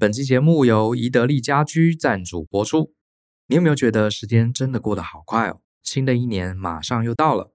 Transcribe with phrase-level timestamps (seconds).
[0.00, 2.94] 本期节目由宜得利家居赞助播出。
[3.48, 5.60] 你有没有觉得时间真的过得好快哦？
[5.82, 7.52] 新的一年马上又到了，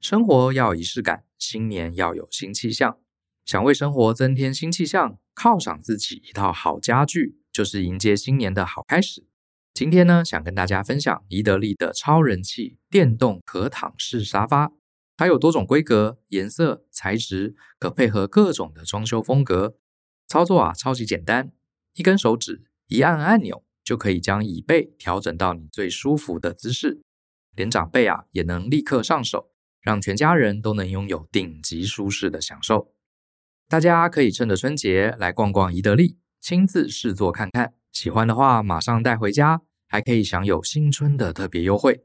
[0.00, 2.96] 生活要仪式感，新年要有新气象。
[3.44, 9.26] 想为生活增添新气象，犒赏自己一套好家具，就是迎接新年的好开始。
[9.74, 14.72] 今天呢，想跟大家分享宜得利的超人气电动可躺式沙发，
[15.14, 19.76] 它有多种规格、颜色、材质，可配合各种的装修风格。
[20.26, 21.52] 操作啊，超级简单。
[21.94, 27.02] 一根手指一按按钮，就可以将椅背调整到你最舒服的姿势，
[27.54, 29.50] 连长辈啊也能立刻上手，
[29.80, 32.94] 让全家人都能拥有顶级舒适的享受。
[33.68, 42.04] 大家可以趁着春节来逛逛宜得利，亲自试坐看看，喜欢的话马上带回家，还可以享有新春的特别优惠。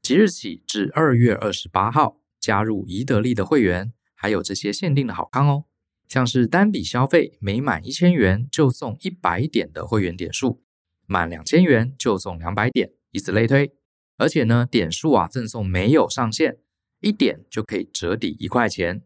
[0.00, 5.64] 即日起至二月二十八号，加入宜得利的会员，还有这些限定的好康哦。
[6.12, 10.62] 像是单笔消费每满一千元就送一百点的会员点数，
[11.06, 13.72] 满两千元就送两百点，以此类推。
[14.18, 16.58] 而且呢，点数啊赠送没有上限，
[17.00, 19.00] 一点就可以折抵一块钱，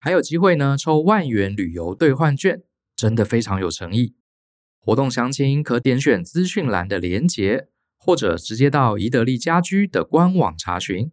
[0.00, 2.60] 还有机会呢抽万元旅游兑换券，
[2.96, 4.16] 真的非常有诚意。
[4.80, 11.12] 活动详情可点选资讯栏的连结，或者直接到宜得利家居的官网查询。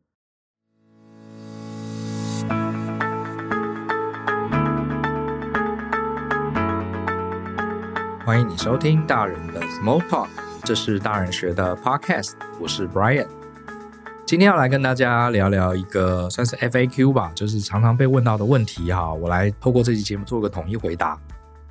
[8.30, 10.28] 欢迎你收听大人的 Small Talk，
[10.64, 13.28] 这是大人学的 Podcast，我是 Brian。
[14.24, 19.12] 今天要来跟大家聊聊一个算是 FAQ 吧，就是常常被问到的问题哈。
[19.12, 21.20] 我来透过这期节目做个统一回答。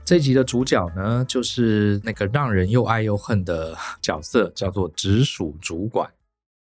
[0.05, 6.11] 这集的主角呢，就是那个让人又爱又恨的角色，叫做直属主管。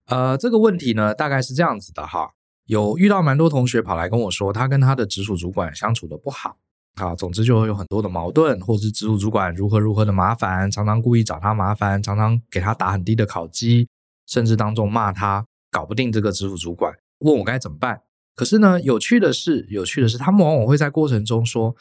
[0.06, 2.32] 呃，这个问题呢，大概是这样子的哈，
[2.66, 6.56] 有遇到蛮多同学跑来跟我说，他跟他的直属主管相处的不好。
[6.96, 13.88] 啊，总之就会有很多的矛盾，或是直属主管如何如何的麻烦，常常故意找他麻烦，常常给他打很低的考绩，
[14.28, 18.02] 甚至当众骂他搞不定这个直属主管，问我该怎么办。
[18.36, 21.76] 可是呢，有趣的是，有趣的是，他们往往会在过程中说：“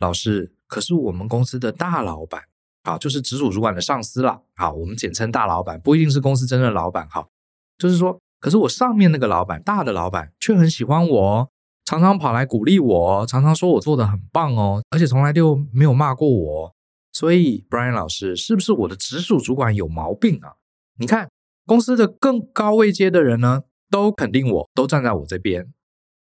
[0.00, 2.42] 老师，可是我们公司的大老板，
[2.82, 7.26] 啊，就是直属主管的上司啦，啊，我们简称大老板，不一定是公司真正的老板，哈，
[7.78, 11.49] 就是说，可是我上面那个老板，大的老板却很喜欢我。”
[11.90, 16.72] 常常跑来鼓励我，常常说我做得很棒哦，而且从来就没有骂过我。
[17.12, 20.54] 所以，Brian 老师，是不是我的直属主管有毛病啊？
[21.00, 21.28] 你看，
[21.66, 25.66] 公司的更高位阶的人呢，都肯定我，都站在我这边，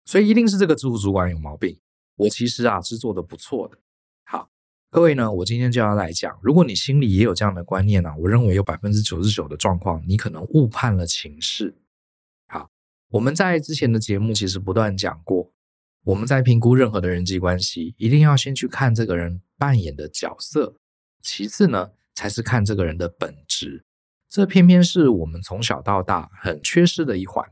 [0.05, 1.79] 所以一定是这个直属主管有毛病。
[2.17, 3.79] 我其实啊是做得不错的。
[4.27, 4.51] 好，
[4.91, 11.75] 各位呢，我今天就要来讲，如果你心里也有这样的观念呢，我认为有百分之九十九的状况，你可能误判了情势。
[13.11, 15.53] 我们在之前的节目其实不断讲过，
[16.05, 20.75] 我们在评估任何的人际关系，一定要先去看这个人扮演的角色，
[21.23, 23.85] 其次呢，才是看这个人的本质。
[24.29, 27.49] 这偏偏是我们从小到大很缺失的一环。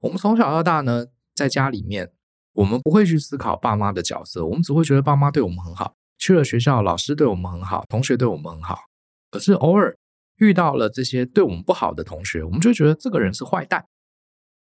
[0.00, 2.12] 我们从小到大呢，在家里面，
[2.52, 8.84] 我们不会去思考爸妈的角色，我们只会觉得爸妈对我们很好，去了学校，老师对我们很好，同学对我们很好。
[9.30, 9.96] 可是偶尔
[10.36, 13.84] 遇到了这些对我们不好的同学，我们就觉得这个人是坏蛋。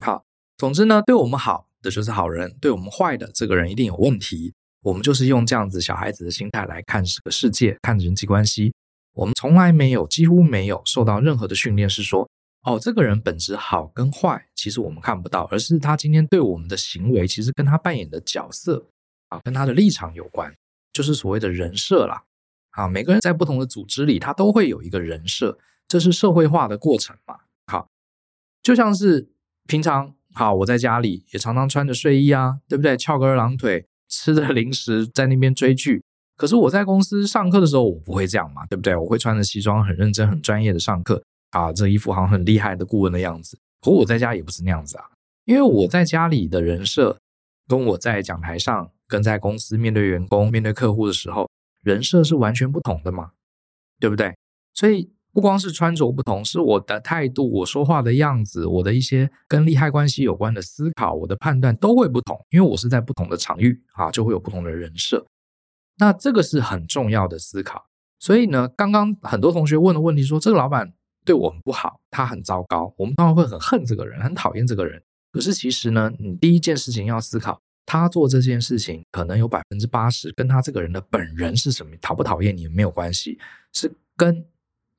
[0.04, 0.26] 好，
[0.58, 4.54] 总之呢，对我们好的就是好人，对我们坏的这个人一定有问题。
[4.82, 8.74] 我们就是用这样子小孩子的心态来看这个世界，看人际关系。
[9.14, 12.30] 我们从来没有，几乎没有受到任何的训练，是说，
[12.64, 18.86] 哦，这个人本质好跟坏，其实我们看不到，而是他今天对我们的行为，其实跟他扮演的角色
[19.30, 20.54] 啊，跟他的立场有关，
[20.92, 22.22] 就是所谓的人设啦。
[22.72, 27.38] 啊，每个人在不同的组织里，他都会有一个人设，这是社会化的过程嘛。
[27.68, 27.88] 好，
[28.62, 29.30] 就像是。
[29.68, 32.98] 平常好，我在家里也常常穿着睡衣啊，对不对？
[32.98, 36.04] 翘个二郎腿，吃着零食，在那边追剧。
[36.36, 38.96] 可是我在公司上课的时候，我不会这样嘛，对不对？
[38.96, 43.58] 我会穿着西装，很认真、很专业的上课啊，这一副好像很厉害的顾问的样子。
[43.82, 45.06] 可我在家也不是那样子啊，
[45.46, 47.18] 因为我在家里的人设，
[47.68, 51.50] 跟我在讲台上、跟在公司面对员工、面对客户的时候，
[51.84, 53.32] 人设是完全不同的嘛，
[54.00, 54.36] 对不对？
[54.74, 55.12] 所以。
[55.34, 65.26] 不光是穿着不同，是我的态度、我说话的样子、我的一些跟利害关系有关的思考、我的判断都会不同，因为我是在不同的场域啊，就会有不同的人设。
[65.98, 67.88] 那这个是很重要的思考。
[68.20, 70.94] 所以呢，刚刚很多同学问的问题说，这个老板
[71.26, 75.02] 对我们不好，他很糟糕，我们当然会很恨这个人，很讨厌这个人。
[75.32, 83.40] 可是其实呢，你第一件事情要思考，他做这件事情可能有百分之八十跟他这个人的本人是什么，讨不讨厌你没有关系，
[83.72, 84.46] 是跟。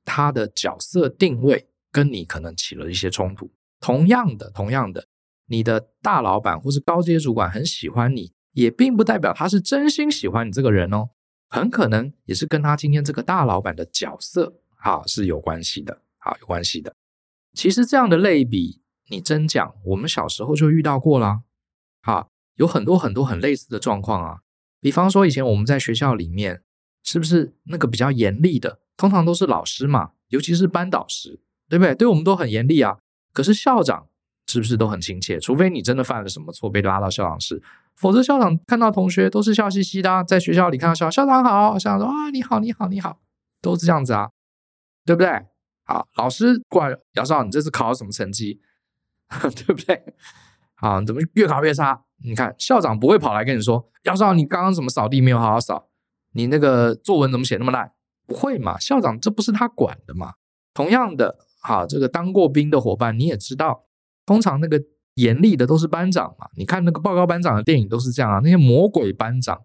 [0.04, 3.50] 他的角色定位跟你可能起了一些冲突。
[3.80, 5.06] 同样的，同样的，
[5.46, 11.10] 你的大老板或是高阶主管很喜欢你，也并不代表他是真心喜欢你这个人哦。
[11.48, 16.94] 很可能也是跟他今天这个大老板的角色啊是有关系的，啊，有关系的。
[17.52, 21.42] 其实这样的类比，你真讲，我们小时候就遇到过啦。
[22.00, 24.40] 啊，有很多很多很类似的状况啊。
[24.80, 26.62] 比方说，以前我们在学校里面，
[27.04, 31.94] 是不是那个比较严厉的，通常都是老师嘛，尤其是班导师，对不对？
[31.94, 32.96] 对我们都很严厉啊。
[33.32, 34.08] 可是校长
[34.46, 35.38] 是不是都很亲切？
[35.38, 37.62] 除非你真的犯了什么错，被拉到校长室，
[37.94, 40.24] 否则校长看到同学都是笑嘻嘻的啊。
[40.24, 43.20] 在学校里看到校校长好，校长说啊，你好，你好，你好，
[43.60, 44.30] 都是这样子啊，
[45.04, 45.30] 对不对？
[45.84, 48.60] 好，老师过来，姚少，你这次考了什么成绩？
[49.30, 50.14] 对不对？
[50.76, 52.04] 好，怎么越考越差？
[52.22, 55.88] 你看校长不会跑来跟你说，姚少，你刚刚怎么扫地没有好好扫？
[56.34, 57.90] 你那个作文怎么写那么烂？
[58.26, 58.78] 不会嘛？
[58.78, 60.34] 校长这不是他管的嘛？
[60.74, 63.84] 同样的，哈，这个当过兵的伙伴你也知道，
[64.26, 64.82] 通常那个
[65.14, 66.48] 严厉的都是班长嘛。
[66.56, 69.64] 你看那个报告班长的电影都是这样啊，那些魔鬼班长，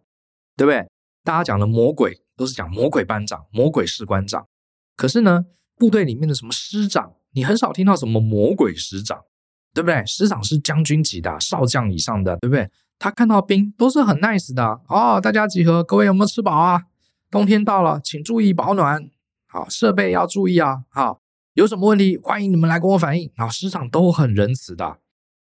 [0.56, 0.88] 对不对？
[1.24, 4.48] 大家讲的魔鬼都是讲魔鬼班长、魔鬼士官长。
[4.95, 5.45] 可是呢，
[5.75, 9.24] 部队里面的什么师长，你很少听到什么魔鬼师长。
[9.72, 10.04] 对不对？
[10.07, 12.68] 师长是将军级的，少将以上的，对不对？
[13.00, 16.84] 他看到兵都是很 nice 的哦，大家集合，各位有没有吃饱啊？
[17.31, 19.10] 冬天到了，请注意保暖，
[19.48, 21.22] 好，设备要注意啊，好，
[21.54, 23.31] 有什么问题欢迎你们来跟我反映。
[23.38, 25.00] 好，师长都很仁慈的，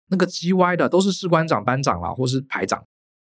[0.09, 2.85] 那个叽歪的都是士官长、班长啦，或是排长，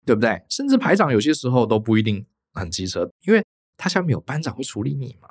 [0.06, 0.44] 对不对？
[0.48, 3.44] 甚至排长有些时候都不一定很机车，因为
[3.76, 5.28] 他下面有班长会处理你嘛。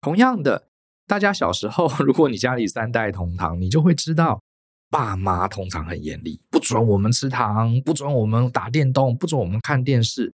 [0.00, 0.68] 同样的，
[1.06, 4.40] 大家小时候， 如果你家里三代同堂，你就会知道。
[4.88, 10.32] 爸妈通常很严厉，不准我们吃糖，不准我们打电动，不准我们看电视。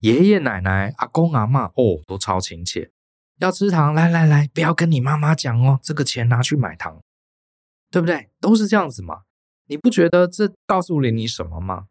[0.00, 2.90] 爷爷奶奶、阿公阿嬷哦，都超亲切。
[3.38, 7.02] 要吃糖，来来来，不要跟你妈妈讲哦，这个钱拿去买糖，
[7.90, 8.30] 对不对？
[8.40, 9.22] 都是这样子嘛。
[9.66, 11.86] 你不觉得这告诉了你什么吗？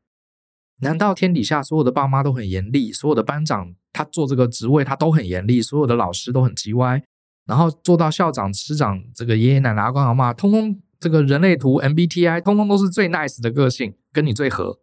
[0.81, 7.03] 难道天底下所有的爸妈都很严厉，所有的班长他做这个职位他都很严厉，所有的老师都很叽歪，
[7.45, 10.81] 然后做到校长、师长，这个爷爷奶奶、阿公阿嬷，通通。
[10.99, 14.79] 这个人类图 MBTI 通通都是最 nice 的个性，跟你最合。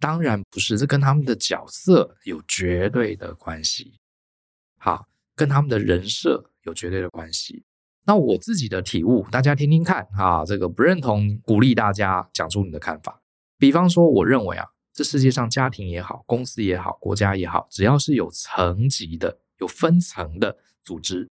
[0.00, 4.00] 当然不是，这跟他们的角色有绝对的关系。
[4.76, 5.06] 好，
[5.36, 7.64] 跟他们的人设有绝对的关系。
[8.06, 10.44] 那我自己的体悟，大家听听看啊。
[10.44, 13.22] 这个不认同，鼓励大家讲出你的看法。
[13.56, 21.30] 比方说，我认为啊，这世界上家庭也好，公司也好，国家也好，只要是有层级的、有分层的组织。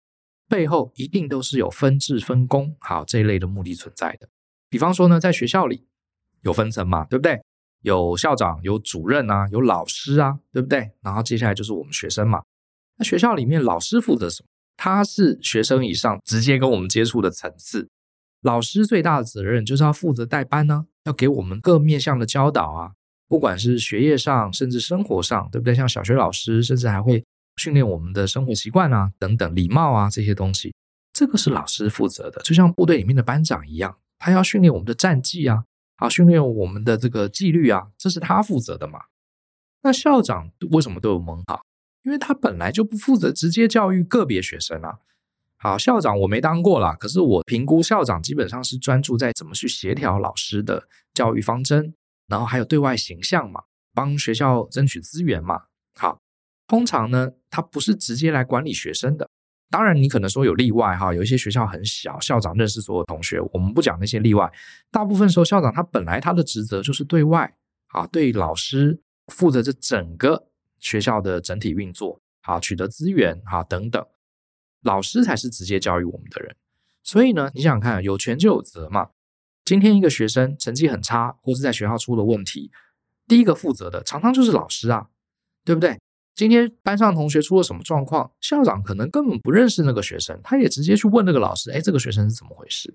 [0.54, 4.30] 背后一定都是有分制分工，好，这一类的目的存在的。
[4.70, 5.88] 比方说呢，在学校里
[6.44, 7.42] 有分层嘛，对不对？
[7.82, 10.92] 有校长、有主任啊，有老师啊，对不对？
[11.02, 12.44] 然后接下来就是我们学生嘛。
[13.00, 14.48] 那学校里面老师负责什么？
[14.78, 17.90] 他是学生以上直接跟我们接触的层次。
[18.44, 22.92] 老师最大的责任就是要负责带班呢，要给我们各面向的教导啊，
[23.28, 25.74] 不管是学业上，甚至生活上，对不对？
[25.74, 27.26] 像小学老师，甚至还会。
[27.58, 30.74] 训练我们的生活习惯啊，等等，礼貌啊，这些东西，
[31.14, 32.42] 这个是老师负责的。
[32.42, 35.66] 就像部队里面的班长一样，他要训练我们的战绩啊，
[35.98, 39.02] 啊，训练我们的这个纪律啊，这是他负责的嘛。
[39.84, 41.62] 那校长为什么对我们好？
[42.04, 45.00] 因为他本来就不负责直接教育个别学生啊。
[45.58, 51.94] 好，校长我没当过啦，可是我评估校长基本上是专注在怎么去协调老师的教育方针，
[52.28, 53.64] 然后还有对外形象嘛，
[53.94, 55.64] 帮学校争取资源嘛。
[55.96, 56.23] 好。
[56.68, 59.30] 通常呢，他不是直接来管理学生的。
[59.70, 63.42] 当然，你可能说有例外哈，有一些学校很小，校长认识所有同学。
[63.52, 64.52] 我们不讲那些例外。
[64.92, 67.52] 大部分时候，校长他本来他的职责就是对外
[67.88, 70.48] 啊，对老师负责这整个
[70.80, 74.06] 学校的整体运作，啊，取得资源啊等等。
[74.84, 76.56] 老师才是直接教育我们的人。
[77.02, 79.10] 所以呢，你想想看，有权就有责嘛。
[79.66, 82.72] 今天一个学生成绩很差，或是在学校出了问题，
[83.28, 85.08] 第一个负责的常常就是老师啊，
[85.66, 86.00] 对不对？
[86.36, 88.32] 今天班上同学出了什么状况？
[88.42, 92.94] 校长可能根本不认识那个学生，他也直接去问那个老师：“哎，这个学生是怎么回事？”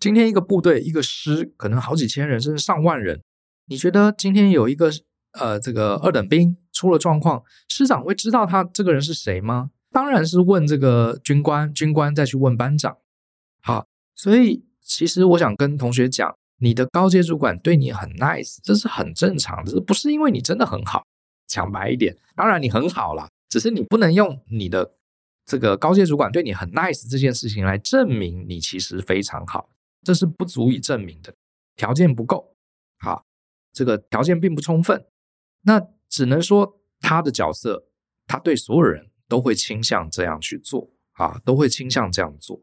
[0.00, 3.20] 今天一个部队一个师可能好几千人甚至上万人，
[3.66, 4.90] 你觉得今天有一个
[5.32, 9.70] 呃这个二等兵出了状况，师长会知道他这个人是谁吗？
[9.92, 12.96] 当然是问这个军官，军官再去问班长。
[13.60, 21.04] 好，所以其实我想跟同学讲，你的高阶主管对你很 nice，这是很正常的，不是因为你真的很好。
[21.50, 24.94] 讲白一点，当然你很好啦，只是你不能用你的
[25.44, 29.68] 这个高阶主管对你很 nice 这件事情来证明你其实非常好，
[30.04, 31.34] 这是不足以证明的，
[31.74, 32.54] 条件不够，
[33.00, 33.24] 好，
[33.72, 35.04] 这个条件并不充分，
[35.62, 37.88] 那只能说他的角色，
[38.28, 42.62] 他对所有人都会倾向这样去做啊，都会倾向这样做。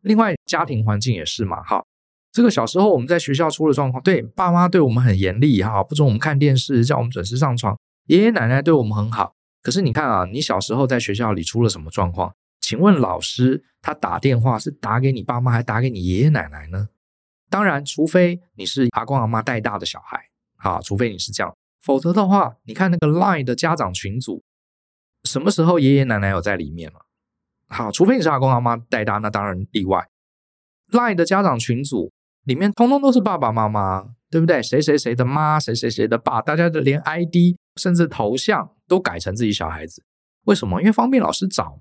[0.00, 1.84] 另外，家庭环境也是嘛，哈，
[2.32, 7.78] 这个小时候我们在学校出了状况，对，爸妈对我们很严厉哈，不准我们看电视，叫我们准时上床。
[8.08, 12.34] 爷爷奶奶对我们很好，可是你看啊，你小时候在学校里出了什么状况？
[12.58, 16.88] 请问老师他打电话是打给你爸妈，还打给你爷爷奶奶呢？
[17.50, 20.22] 当然，除非你是阿公阿妈带大的小孩，
[20.56, 24.42] 啊，除非你是这样，否则的话，你看那个 Line 的家长群组，
[25.24, 27.00] 什么时候爷爷奶奶有在里面了？
[27.68, 30.08] 好，除非你是阿公阿妈带大，那当然例外。
[30.90, 32.10] Line 的家长群组
[32.44, 34.62] 里面通通都是爸爸妈妈，对不对？
[34.62, 40.02] 谁谁谁的妈，谁谁谁的爸，大家的连 ID 甚至头像都改成自己小孩子，
[40.44, 40.80] 为什么？
[40.82, 41.80] 因为方便老师找。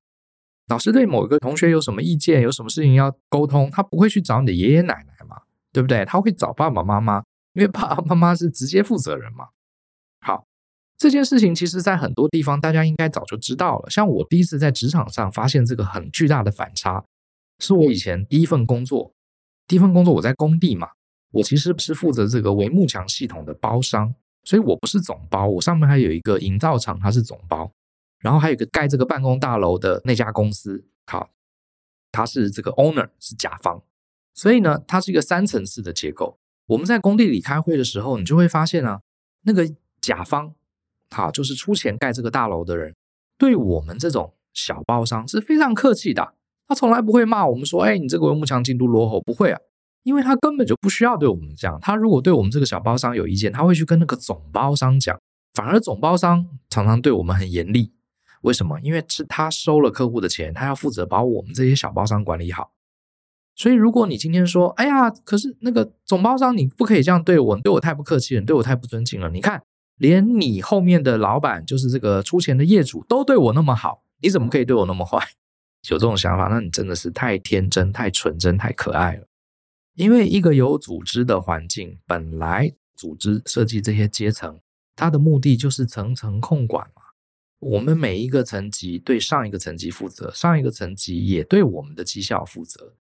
[0.67, 5.37] 老师对某一个同学有什么意见，有什么事情要沟通，他不会去找你的爷爷奶奶嘛，
[5.71, 6.03] 对不对？
[6.05, 7.23] 他会找爸爸妈妈，
[7.53, 9.47] 因为爸爸妈妈是直接负责人嘛。
[10.19, 10.45] 好，
[10.97, 13.89] 这件事情其实在很多地方大家应该早就知道了。
[13.89, 17.03] 像我第一次在职场上发现这个很巨大的反差。
[17.59, 19.13] 是我以前第一份工作，
[19.65, 20.89] 第一份工作我在工地嘛，
[21.31, 24.13] 我其实是负责这个帷幕墙系统的包商，
[24.47, 27.69] 所以我不是总包，我上面还有一个营造厂，它是总包，
[28.19, 31.31] 然后还有一个盖这个办公大楼的那家公司，好，
[32.13, 33.83] 它是这个 owner 是甲方，
[34.33, 36.39] 所以呢，它是一个三层次的结构。
[36.67, 39.01] 我们在工地里开会的时候，你就会发现啊，
[39.41, 40.53] 那个甲方，
[41.11, 42.95] 好，就是出钱盖这个大楼的人，
[43.37, 46.35] 对我们这种小包商是非常客气的。
[46.69, 49.59] 他从来不会骂我们说：“哎，你这个文幕墙进度落后。”不会啊，
[50.03, 51.77] 因为他根本就不需要对我们这样。
[51.81, 55.17] 他如果对我们这个小包商有意见，他会去跟那个总包商讲。
[55.53, 57.91] 反而总包商常常对我们很严厉。
[58.41, 58.79] 为什么？
[58.81, 62.71] 因为是他收了客户的钱，他要负责把我们这些小包商管理好。
[63.55, 69.63] 所以，如果你今天说：“哎呀，可是那个总包商你不可以这样对我，对我太不客气了，对我太不尊敬了。”你看，
[69.97, 75.17] 连你后面的老板，就是这个出钱的业主，都对我那么好，你怎么可以对我那么坏？
[75.89, 79.25] 有这种想法，那你真的是太天真、太纯真、太可爱了。
[79.97, 84.59] 因为一个有组织的环境，本来组织设计这些阶层，
[84.95, 87.01] 它的目的就是层层控管嘛。
[87.57, 92.93] 我们每一个层级对上一个层级负责，上一个层级也对我们的绩效负责。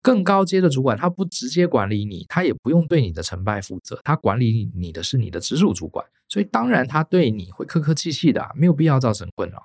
[0.00, 9.60] 更高阶的主管，他不直接管理你，他也不用对你的成败负责，他管理你的是你的直属主管，所以当然他对你会客客气气的，没有必要造成困扰。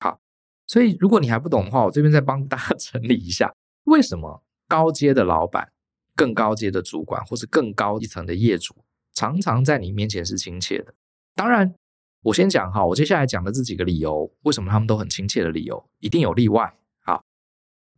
[0.00, 0.18] 好
[0.66, 5.70] 所以，如果你还不懂的话，我这边再帮大家 整理一下，为什么高阶的老板、
[6.14, 8.74] 更高阶的主管，或是更高一层的业主，
[9.12, 10.94] 常常在你面前是亲切的？
[11.34, 11.74] 当然，
[12.22, 16.74] 我先讲哈，我接下来讲的这几个理由，为什么他们都很亲切的理由，一定有例外。
[17.00, 17.22] 好，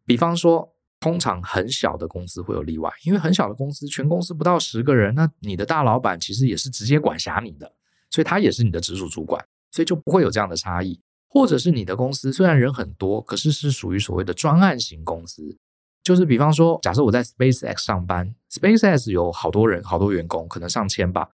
[0.04, 7.73] 比方说，通常很小的公司会有例外，因为很小的公司，全公司不到十个人，那你的大老板其实也是直接管辖你的，
[8.11, 11.00] 所以他也是你的直属主管，所以就不会有这样的差异。
[11.28, 15.58] 或者是你的公司虽然人很多，可是是属于所谓的专案型公司，
[16.07, 21.31] 就是比方说，假设我在 SpaceX 上班，SpaceX 有好多人，好多员工，可能上千吧。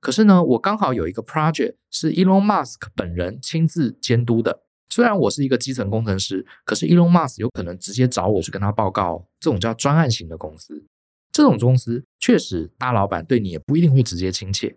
[0.00, 4.64] 可是呢，我刚好有一个 project 是 Elon Musk 本人亲自监督的。
[4.88, 9.24] 虽然我是一个基层工程师，可是 Elon Musk 有可能直接找我去跟他报告。
[9.38, 10.84] 这种叫专案型的公司，
[11.30, 14.76] 这种公司确实大老板对你也不一定会直接亲切。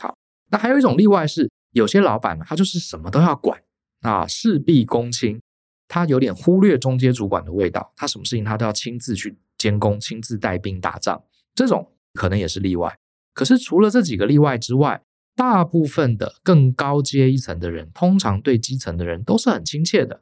[0.00, 0.14] 好，
[0.52, 3.60] 那还有一种例外是，有些老板，他就是什么都要管。
[4.02, 5.40] 啊，事必躬亲，
[5.88, 11.20] 他有点忽略中阶主管的味道，他什么事情他都要亲自去监工，亲自带兵打仗，
[11.54, 12.98] 这种可能也是例外。
[13.32, 15.02] 可是除了这几个例外之外，
[15.34, 20.20] 大部分的更高阶一层的人，通常对基层的人都是很亲切的。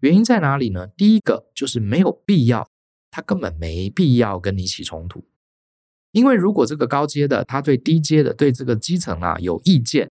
[0.00, 0.88] 原因在哪里呢？
[0.88, 2.68] 第一个就是没有必要，
[3.10, 5.24] 他根本没必要跟你起冲突，
[6.12, 10.10] 因为如果这个高阶的他对低阶的对这个基层啊有意见。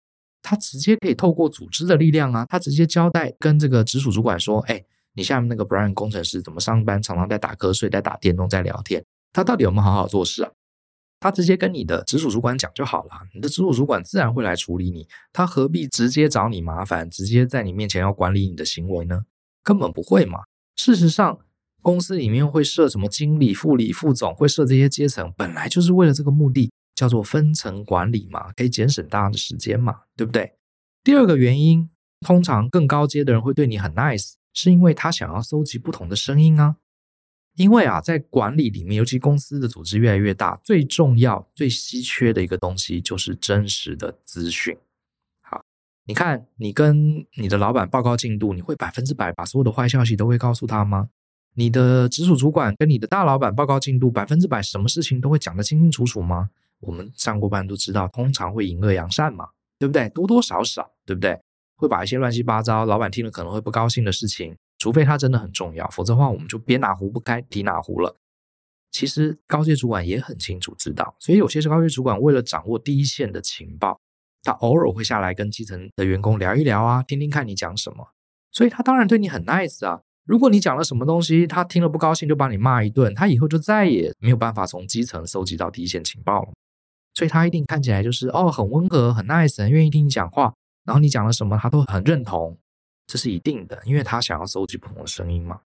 [0.49, 10.51] 他直接可以透过组织的力量啊，他直接交代跟这个直属主管说：“哎，你下面那个 Brian 工程师怎么上班常常在打瞌睡，在打电动，在聊天，他到底有没有好好做事啊？”
[11.21, 19.27] 他直接跟你的直属主管讲就好了，你的直属主管自然会来处理你，他何必直接找你麻烦，直接在你面前要管理你的行为呢？
[19.63, 20.39] 根本不会嘛。
[20.77, 21.39] 事实上，
[21.83, 26.71] 公司里面会设什么经理、副理、副总，会设这些阶层，本来就是为了这个目的。
[26.99, 30.55] 叫做分层管理嘛，可以节省大家的时间嘛，对不对？
[31.05, 31.89] 第二个原因，
[32.23, 36.75] 通常更高阶的人会对你很 nice，是因为他想要搜集不同的声音啊。
[37.55, 44.77] 因为啊，在管理里面，尤其公司的组织越来越大，最重要、最稀缺的一个东西就是真实的资讯。
[45.41, 45.63] 好，
[46.07, 51.11] 你看，你跟你的老板报告进度，你会百分之百把所有的坏消息都会告诉他吗？
[51.55, 56.51] 你的直属主管跟你的大老板报告进度，百分之百什么事情都会讲得清清楚楚吗？
[56.81, 60.09] 我们上过班都知道，通常会隐恶扬善嘛，对不对？
[60.11, 61.39] 多多少少，对不对？
[61.77, 68.17] 会把一些乱七八糟，老板听了可能会不高兴的事情，除非他真的很重要，否则的话，我们就别哪壶不开提哪壶了。
[68.91, 74.01] 其实高阶主管也很清楚知道，所以有些是高阶主管为了掌握第一线的情报，
[74.43, 78.09] 他偶尔会下来跟基层的员工聊一聊啊，听听看你讲什么。
[78.51, 80.01] 所以他当然对你很 nice 啊。
[80.25, 86.53] 如果你讲了什么东西，他听了不高兴就把你骂一顿，他以后就再也没有办法从基层搜集到第一线情报了。
[87.19, 92.57] 所以他一定看起来就是哦，很温和，很 nice，很愿意听你讲话，然后你讲了什么他都很认同，
[93.09, 95.63] 这是一定的，因为他想要搜集不同的声音嘛。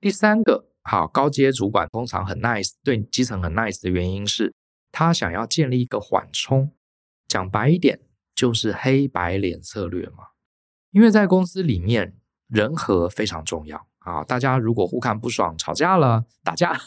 [0.00, 4.54] 第三个，好，高阶主管通常很 nice，对基层很 nice 的原因是
[4.90, 6.72] 他想要建立一个缓冲，
[7.28, 8.00] 讲白一点
[8.34, 10.28] 就是黑白脸策略嘛。
[10.90, 12.14] 因为在公司里面。
[12.48, 14.22] 人和非常重要啊！
[14.22, 16.80] 大家如果互看不爽，吵架了、打架，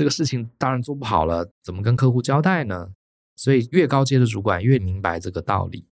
[0.00, 2.88] 这个事情当然做不好了，怎么跟客户交代呢？
[3.36, 5.84] 所以越高阶的主管越明白这个道理。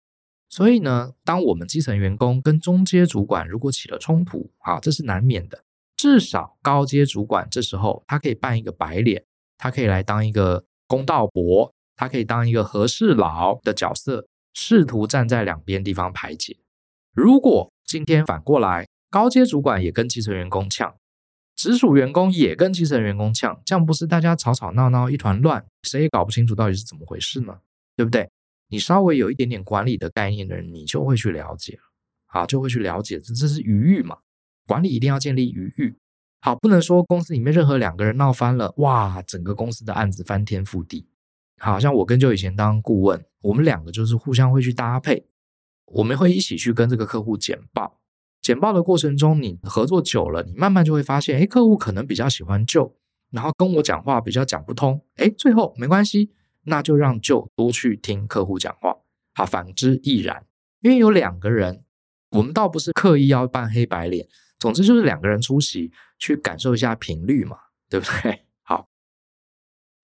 [0.48, 5.62] 所以呢，当我们基层员工跟中阶主管如果起了冲突，啊，这是难免的。
[5.98, 9.26] 至少高阶主管这时候他可以扮一个白脸，
[9.58, 16.56] 他可以来当一个公道伯，他可以当一个和事佬的角色，试图站在两边地方排解。
[17.14, 20.96] 如果今天反过来，高阶主管也跟基层员工呛，
[21.58, 27.58] 直属员工也跟基层员工呛，这样不是大家吵吵闹闹一团乱，谁也搞不清楚到底是怎么回事呢？
[27.96, 28.30] 对不对？
[28.70, 31.82] 你稍微有一点点管理的概念的人，你就会去了解了，
[32.28, 34.18] 好，就会去了解，这这是余裕嘛？
[34.68, 35.98] 管理一定要建立余裕，
[36.42, 41.08] 好，不能说公司里面任何两个人闹翻了，哇，整个公司的案子翻天覆地。
[41.60, 45.26] 好像我跟就以前当顾问，我们两个就是互相会去搭配。
[45.86, 48.00] 我们会一起去跟这个客户简报，
[48.48, 52.94] 简报的过程中，你合作久了，你慢慢就会发现，哎，客户可能比较喜欢 Joe，
[53.30, 56.32] 然后跟我讲话比较讲不通，哎，最后没关系，
[56.64, 58.96] 那就让 Joe 多去听客户讲话，
[59.34, 60.46] 好，反之亦然。
[60.80, 61.84] 因为有两个人，
[62.32, 64.26] 我们倒不是刻意要扮黑白脸，
[64.58, 67.58] 总之就是两个人出席，去感受一下频率嘛，
[67.90, 68.46] 对不对？
[68.64, 68.88] 好，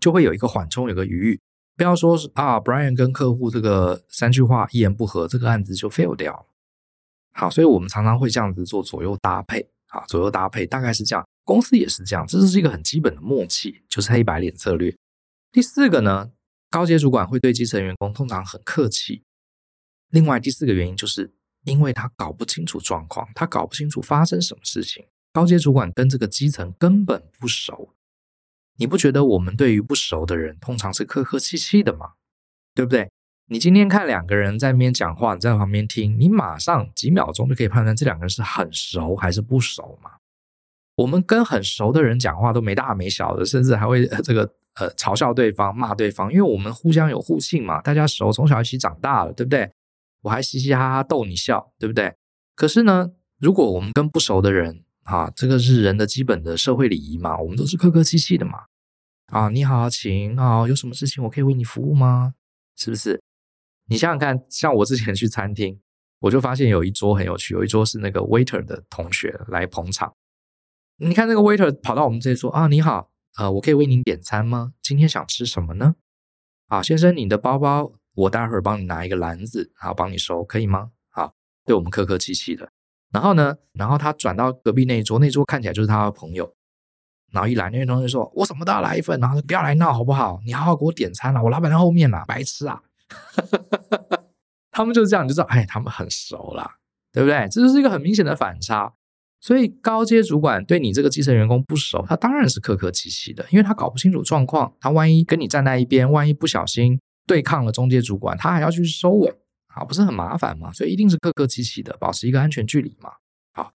[0.01, 1.39] 就会有一个缓冲，有个余裕。
[1.77, 6.45] 不要说是啊，Brian 跟客户这个三句话一言不合，这个案子就 fail 掉了。
[7.33, 14.96] 好，所以我们常常会这样子做左右搭配啊，左右搭配大概是这样，公司也是这样，这是一个很基本的默契，就是黑白脸策略。
[15.51, 16.31] 第四个呢，
[16.69, 19.24] 高阶主管会对基层员工通常很客气。
[20.09, 21.33] 另外第四个原因就是
[21.65, 27.93] 因为他搞不清楚状况，他搞不清楚发生什么事情，高阶主管跟这个基层根本不熟。
[28.77, 32.13] 你不觉得我们对于不熟的人通常是客客气气的吗？
[32.75, 33.11] 对不对？
[33.53, 40.09] 你今天看两个人在那边讲话，你在旁边听，你马上几秒钟就可以判断这两个人是很熟还是不熟嘛？
[40.96, 49.72] 我们跟很熟的人讲话都没大没小的，甚至还会这个呃嘲笑对方、骂对方，因为我们互相有互信嘛，大家熟，从小一起长大了，对不对？
[50.24, 52.11] 我还嘻嘻哈哈逗你笑，对不对？
[52.55, 58.63] 可是呢，如果我们跟不熟的人，啊，这个是人的基本的社会礼仪嘛，我们都是客客气气的嘛。
[59.27, 62.33] 啊，你好，请啊，有什么事情我可以为你服务吗？
[62.75, 63.22] 是不是？
[63.87, 65.79] 你想想看，像我之前去餐厅，
[66.19, 70.13] 我就发现有一桌很有趣，有一桌是那个 waiter 的同学来捧场。
[70.98, 74.74] 你看那个 waiter 跑到我们这里说啊，你好，呃，我可以为您点餐吗？
[74.81, 75.96] 今天想吃什么呢？
[76.67, 80.91] 啊，先生，你的包包我待会儿帮你拿一个篮子，好，帮你收，可以吗？
[81.09, 81.33] 好，
[81.65, 82.72] 对我们客客气气的。
[83.11, 86.55] 然后呢，然后他转到隔壁那一桌，那桌看起来就是他的朋友。
[87.31, 90.39] 然后一来，那位同学说：“我什么都要来一份，然后不要来闹好不好？
[90.46, 92.81] 你好好给我点餐了，我老板在后面了，白痴啊！”
[94.72, 96.77] 他们就是这样，你就知道，哎，他们很熟啦，
[97.11, 97.48] 对不对？
[97.50, 98.94] 这就是一个很明显的反差。
[99.39, 109.35] 所以高阶主管对你这个基层员工不熟，他当然是客客气气的，因为他搞不清楚状况，他万一跟你站在一边，万一不小心对抗了中阶主管，他还要去收尾。
[109.68, 110.72] 好，不是很麻烦吗？
[110.72, 113.11] 所以一定是客客气气的，保持一个安全距离嘛。
[113.53, 113.74] 好，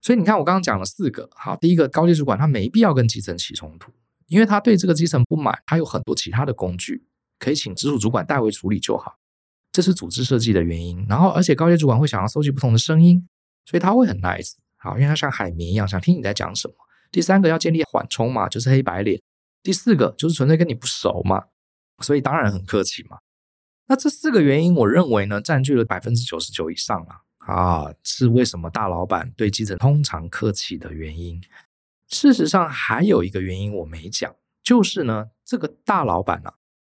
[0.00, 1.30] 所以你看我刚刚讲了四个。
[1.36, 3.92] 好，第一个高阶主管他没必要跟基层起冲突，
[4.26, 7.06] 因为他对这个基层不满，他有很多其他的工具
[7.44, 9.18] 可以请直属主管代为处理就好。
[9.70, 11.04] 这是组织设计的原因。
[11.08, 13.28] 然后，而且高阶主管会想要收集不同的声音，
[13.66, 14.54] 所以他会很 nice。
[14.76, 16.74] 好，因为他像海绵一样，想听你在讲什么。
[17.10, 19.20] 第三个要建立缓冲嘛，就是黑白脸。
[19.62, 21.44] 第四个就是纯粹跟你不熟嘛，
[22.00, 23.18] 所以当然很客气嘛。
[23.86, 31.40] 那这四个原因，我认为呢，占据了百分之九十九以上啊啊，是为什么大老板对基层通常客气的原因。
[32.08, 36.54] 事实上，还有一个原因我没讲，就是呢，这个大老板啊，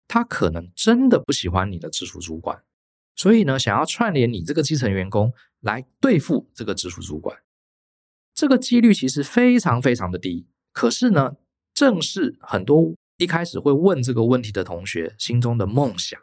[0.07, 2.63] 他可能真的不喜欢你的直属主管，
[3.15, 7.39] 所以呢，想要串联你这个基层员工来对付这个直属主管，
[8.33, 10.47] 这个几率其实非常非常的低。
[10.71, 11.33] 可是呢，
[11.73, 16.19] 正是很多一开始会问这个问题的同学心中的梦想。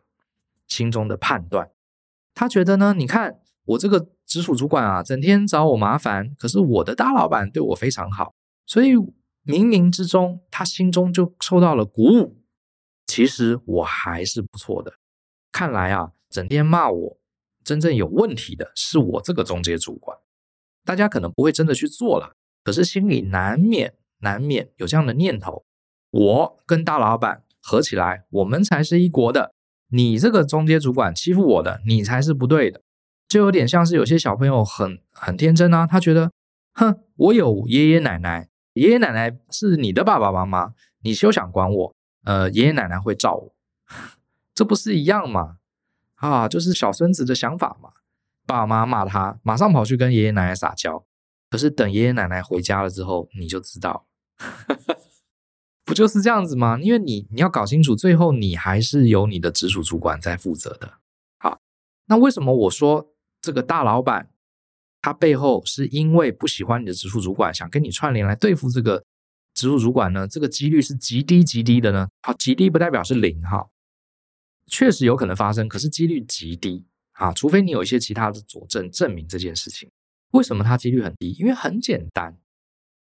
[0.69, 1.71] 心中的判断，
[2.33, 2.95] 他觉得呢？
[2.97, 8.33] 你看我这个直属主管啊，整天找我麻烦，可是我的大老板对我非常好，
[8.65, 8.95] 所以
[9.45, 12.42] 冥冥之中，他心中就受到了鼓舞。
[13.13, 14.95] 其实我还是不错的。
[15.53, 17.19] 看来啊，整天骂我，
[17.63, 20.17] 真正有问题的是我这个中介主管。
[20.83, 25.67] 大家可能不会真的去做了，可是心里难免难免有这样的念头：
[26.11, 29.53] 我跟大老板合起来，我们才是一国的。
[29.91, 32.81] 你这个中介主管欺负我的，你才是不对的。
[33.29, 36.33] 就有点像是有些小朋友很很天真啊，他觉得，
[36.73, 40.73] 哼，我有爷爷奶奶，爷爷奶奶是你的爸爸妈妈，
[41.03, 41.95] 你休想管我。
[42.25, 43.55] 呃，爷爷奶奶会罩我，
[44.55, 45.59] 这不是一样吗？
[46.17, 47.91] 啊，就是小孙子的想法嘛。
[48.47, 51.05] 爸妈骂他，马上跑去跟爷爷奶奶撒娇。
[51.51, 54.07] 可是等爷爷奶奶回家了之后，你就知道，
[55.85, 56.79] 不就是这样子吗？
[56.81, 60.95] 因为你你要搞清楚，最后你还是由你的直属主管在负责的。
[61.39, 61.61] 好，
[62.07, 63.09] 那为什么我说？
[63.41, 64.31] 这个大老板，
[65.01, 69.05] 他背后是因为不喜欢你的直属主管，想跟你串联来对付这个
[69.55, 70.27] 直属主管呢？
[70.27, 72.09] 这个几率是极低极低的呢。
[72.23, 73.69] 好，极低不代表是零哈，
[74.67, 79.91] 确实有可能发生，可是几率极低啊，除非你有一些其他的佐证证明这件事情。
[80.31, 81.33] 为什么它几率很低？
[81.39, 82.39] 因为很简单，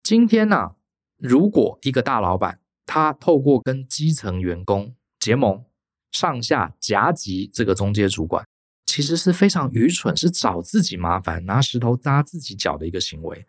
[0.04, 0.76] 今天呢、啊，
[1.18, 5.64] 如果一个大老板他透过跟基层员工结盟，
[6.12, 8.46] 上下夹击这个中介主管。
[8.84, 13.48] 其实是非常愚蠢，是找自己麻烦，拿石头砸自己脚的一个行为。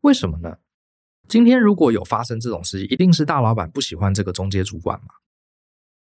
[0.00, 0.56] 为什么呢？
[1.30, 5.14] 今天如果有发生这种事情，一定是大老板不喜欢这个中介主管嘛？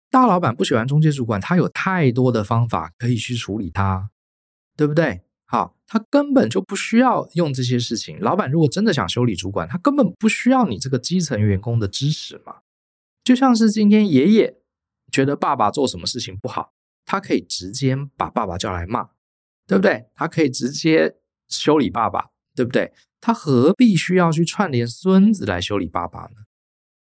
[0.09, 4.09] 大老板不喜欢中介主管，他有太多的方法可以去处理他，
[4.75, 5.21] 对不对？
[5.45, 8.19] 好，他根本就不需要用这些事情。
[8.19, 12.61] 老板如果真的想修理主管，他根本不需要你这个基层员工的支持嘛。
[13.23, 14.55] 就像是今天爷爷
[15.11, 16.73] 觉得爸爸做什么事情不好。
[17.05, 19.09] 他可以直接把爸爸叫来骂，
[19.67, 20.07] 对不对？
[20.15, 21.15] 他可以直接
[21.47, 22.91] 修理爸爸，对不对？
[23.21, 26.45] 他何必需要去串联孙子来修理爸爸呢？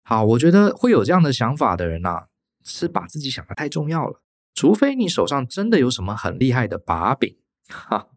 [0.03, 2.27] 好，我觉得会有这样的想法的人啊，
[2.63, 4.21] 是把自己想得太重要了。
[4.53, 7.37] 除非你手上真的有什么很厉害的把柄，
[7.69, 8.09] 哈，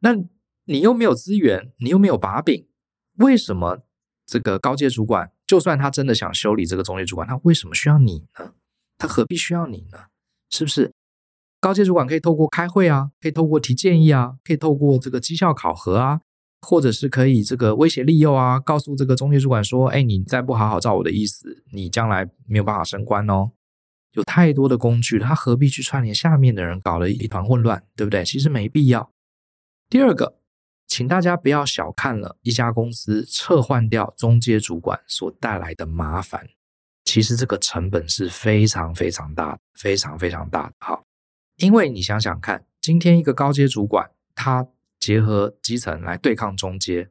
[0.00, 0.16] 那
[0.64, 2.66] 你又没有资源，你又没有把柄，
[3.18, 3.84] 为什么
[4.26, 8.54] 这个高阶主管，就算他真的想修理这个中阶主管，他为什么需要你呢？
[8.98, 10.06] 他何必需要你呢？
[10.50, 10.92] 是不是
[11.60, 16.20] 高阶主管可以透过开会啊，可以透过提建议啊，可以透过这个绩效考核啊，
[16.62, 23.50] 或者是可以这个威胁利诱啊，告诉这个中介主管说：“哎，你再不好好照我的意思，你将来没有办法升官哦。”
[24.12, 28.24] 有太多的工具，他何必去串联下面的人，搞了一团混乱，对不对？
[28.24, 29.10] 其实没必要。
[29.88, 30.38] 第二个，
[30.86, 36.46] 请大家不要小看了一家公司撤换掉中介主管所带来的麻烦。
[37.04, 40.74] 其实这个成本是非常非常大，非常非常大的。
[40.78, 41.04] 好，
[41.56, 44.68] 因为你想想看，今天一个高阶主管，他
[45.02, 47.10] 结合基层来对抗中介，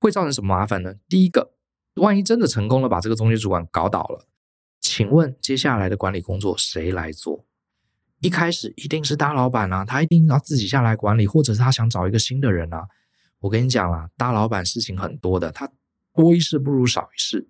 [0.00, 0.94] 会造成什么麻烦呢？
[1.08, 1.52] 第一个，
[1.94, 4.26] 万一真的成功了，把这个中介主管搞倒了，
[4.80, 7.46] 请问接下来的管理工作谁来做？
[8.18, 12.88] 一开始一定是大老板啊，他一定要自己下来管理，或者是他想找一个新的人啊。
[13.38, 15.70] 我跟你讲啦，大老板事情很多的，他
[16.12, 17.48] 多一事不如少一事。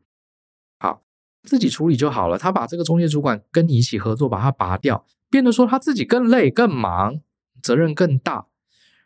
[0.78, 1.02] 好
[1.44, 2.36] 自己处理就好了。
[2.36, 7.22] 他把这个中介主管跟你一起合作，把他拔掉，变得说他自己更累、更忙，
[7.62, 8.48] 责任更大。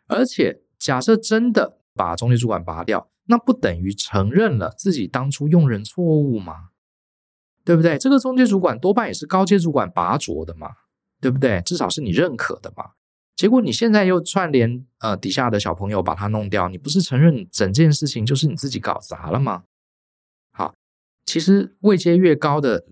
[0.07, 6.71] 而且，假设真的把中介主管拔掉，那不等于承认了自己当初用人错误吗？
[7.63, 7.97] 对不对？
[7.97, 10.67] 这个中介主管多半也是高阶主管拔擢的嘛，
[11.21, 11.61] 对不对？
[11.61, 12.91] 至少是你认可的嘛。
[13.37, 19.63] 结果你现在又串联呃底下的小朋友把他弄掉，你不是承认整件事情就是你自己搞砸了吗？
[20.51, 20.75] 好
[21.25, 22.85] 其实位阶越高的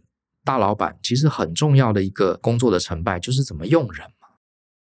[0.46, 4.08] 大老板，其实很重要的一个工作的成败就是怎么用人。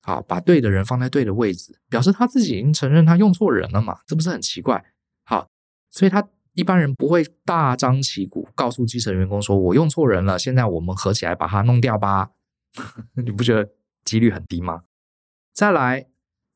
[0.03, 4.85] 好，把对的人放在对的位置，表示他自己已经承认他用错人了嘛，这不是很奇怪？
[5.25, 5.49] 好，
[5.91, 12.31] 所以他一般人不会大张旗鼓告诉基层员工说：“我用错人了，现在我们合起来把他弄掉吧。
[13.25, 13.71] ”你不觉得
[14.05, 14.83] 几率很低吗？
[15.55, 16.07] 再来，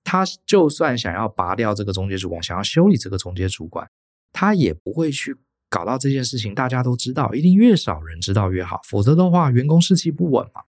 [0.05, 3.89] 他就算想要拔掉这个中介主管，想要修理这个中介主管，
[4.33, 5.37] 他也不会去。
[5.69, 10.63] 搞到这件事情，大家都知道，一定越少人知道越好，否则的话，员工士气不稳嘛。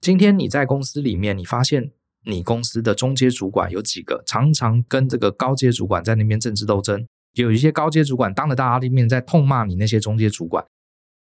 [0.00, 1.92] 今天你在公司里面，你发现
[2.24, 10.64] 你公司的中阶主管有几个，常常跟这个高阶主管在那边政治斗争，有一些高阶主管当着大家的面在痛骂你那些中阶主管，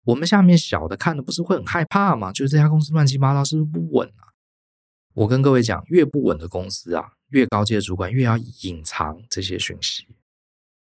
[0.05, 2.31] 我们下面小的看的不是会很害怕吗？
[2.31, 4.31] 就是这家公司乱七八糟，是不是不稳啊？
[5.13, 10.07] 我跟各位讲，越不稳的公司啊，越高阶主管越要隐藏这些讯息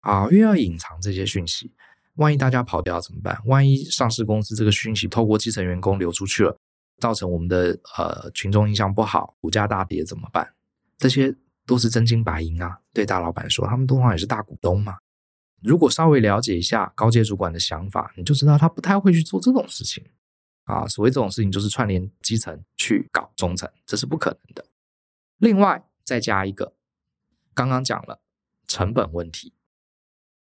[0.00, 1.72] 啊，越要隐藏这些讯息。
[2.16, 3.40] 万一大家跑掉怎么办？
[3.46, 6.56] 万一上市公司这个讯息透过基层员工流出去了，
[7.02, 10.54] 造成我们的呃群众印象不好，股价大跌怎么办？
[10.96, 11.34] 这些
[11.66, 12.78] 都是真金白银啊！
[12.92, 14.98] 对大老板说，他们通常也是大股东嘛。
[15.60, 20.04] 如果稍微了解一下高阶主管的想法，你就知道他不太会去做这种事情
[20.62, 20.86] 啊。
[20.86, 24.64] 所谓这种事情，就是串联基层去搞中层，这是不可能的。
[25.38, 26.72] 另外再加一个，
[27.52, 28.20] 刚刚讲了
[28.68, 29.52] 成本问题。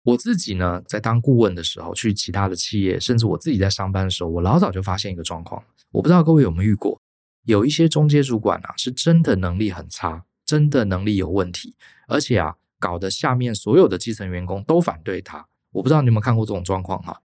[0.04, 5.64] 我自己呢，在当顾问的时候，去其他的企业，甚至我自己在上班的时候，我老早就发现一个状况。
[5.90, 7.00] 我不知道各位有没有遇过，
[7.44, 11.74] 有一些中介主管啊，是真的能力很差，真的能力有问题，
[12.06, 15.46] 而且啊，搞得下面所有的基层员工都反对他。
[15.72, 17.22] 我不知道你有没有看过这种状况哈。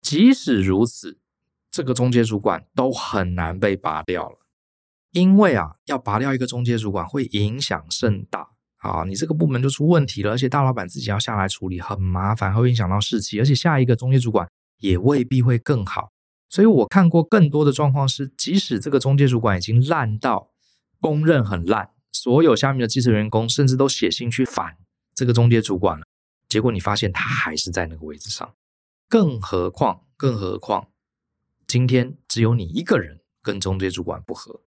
[0.00, 1.18] 即使如此，
[1.70, 4.38] 这个中介主管都很难被拔掉了，
[5.12, 8.52] 因为啊，要拔掉一个中介主管会影响甚大。
[8.82, 16.08] 好，你这个部门就出问题了，而且大老板自己要下来处理，很麻烦，会影响到士气，而且下一个中介主管也未必会更好。
[16.48, 20.50] 所以我看过更多的状况是，即使这个中介主管已经烂到
[20.98, 24.78] 公认很烂，所有下面的基层员工甚至都写信去反
[25.14, 26.06] 这个中介主管了，
[26.48, 28.54] 结果你发现他还是在那个位置上。
[29.10, 30.88] 更何况，更何况，
[31.66, 34.62] 今天只有你一个人跟中介主管不合。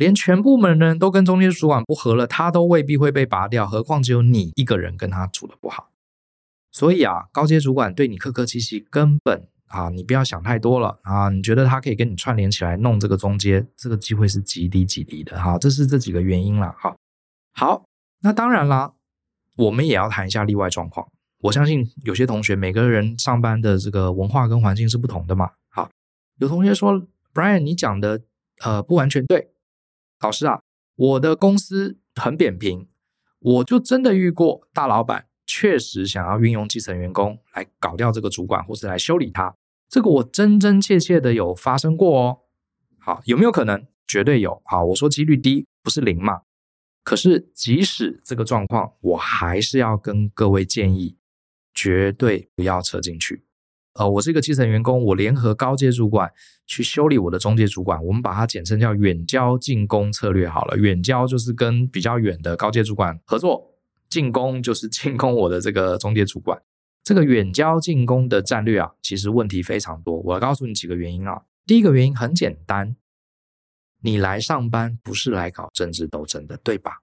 [0.00, 5.90] 连全部门的人都跟中间主管不和了，他都未必会被拔掉，何况只有你一个人跟他处得不好。
[6.72, 11.28] 所以啊，高阶主管对你客客气气，根本啊，你不要想太多了啊。
[11.28, 15.38] 你觉得他可以跟你串联起来弄这个中间，这个机会是极低极低的。
[15.38, 16.74] 哈，这是这几个原因了。
[16.78, 16.96] 好，
[17.52, 17.84] 好，
[18.22, 18.94] 那当然啦，
[19.58, 21.06] 我们也要谈一下例外状况。
[21.42, 25.50] 我相信有些同学每个人上班的这个文化跟环境是不同的嘛。
[25.68, 25.90] 好，
[26.38, 28.22] 有同学说，Brian，你讲的
[28.64, 29.49] 呃不完全对。
[30.20, 30.60] 老师啊，
[30.96, 32.88] 我的公司很扁平，
[33.38, 39.54] 我就真的遇过大老板确实想要运用基层员工来搞掉这个主管，或是来修理他。
[39.88, 42.38] 这个我真真切切的有发生过哦。
[42.98, 43.86] 好，有没有可能？
[44.06, 44.60] 绝对有。
[44.64, 46.42] 好，我说几率低，不是零嘛。
[47.02, 51.16] 可是即使这个状况，我还是要跟各位建议，
[51.72, 53.46] 绝对不要扯进去。
[53.94, 56.30] 呃，我是一个基层员工，我联合高阶主管
[56.66, 60.76] 去修理我的中介主管，我们把它简称叫远交近攻策略好了。
[60.76, 63.74] 远交就是跟比较远的高阶主管合作，
[64.08, 66.60] 近攻就是进攻我的这个中介主管。
[67.02, 70.18] 这个远交近攻的战略啊，其实问题非常多。
[70.20, 71.42] 我要告诉你几个原因啊。
[71.66, 72.94] 第一个原因很简单，
[74.02, 76.98] 你来上班不是来搞政治斗争的，对吧？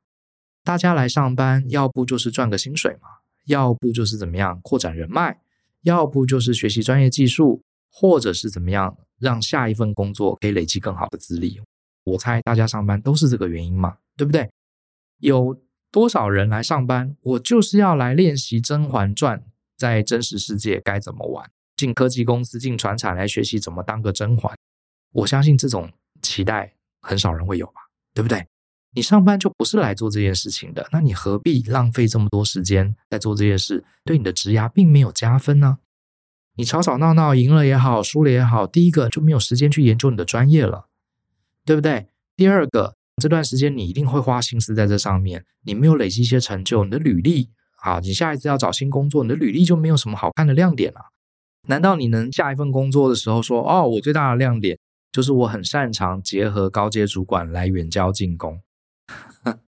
[0.64, 3.10] 大家来上班，要不就是赚个薪水嘛，
[3.48, 5.42] 要不就是怎么样扩展人脉。
[5.88, 11.60] 要不就是学习专业技术，或者是怎么样让下一份工作可以累积更好的资历。
[12.04, 14.50] 我猜大家上班都是这个原因嘛，对不对？
[15.20, 15.58] 有
[15.90, 17.16] 多少人来上班？
[17.22, 19.40] 我就是要来练习《甄嬛传》，
[19.78, 21.50] 在真实世界该怎么玩？
[21.78, 24.54] 进科技公司、进船厂来学习怎么当个甄嬛。
[25.14, 25.90] 我相信这种
[26.22, 27.82] 期待很少人会有吧，
[28.14, 28.46] 对不对？
[28.98, 33.86] 你上班就不是来做这件事情的，那你何必浪费这么多时间在做这件事？
[34.04, 35.78] 对你的职涯并没有加分呢。
[36.56, 40.88] 你吵吵闹闹赢了也好，输了也好，第一个就没有时间去研究你的专业了，
[41.64, 42.08] 对不对？
[42.36, 47.52] 第二个，这段时间你一定会花心思在这上面，你没有累积一些成就，你的履历
[47.84, 51.02] 啊，你下一次要找新工作，你的履历就没有什么好看的亮点了。
[51.68, 54.80] 难道你能下一份工作的时候说，哦，我最大的亮点
[55.12, 58.60] 就是我很擅长结合高阶主管来远交近攻？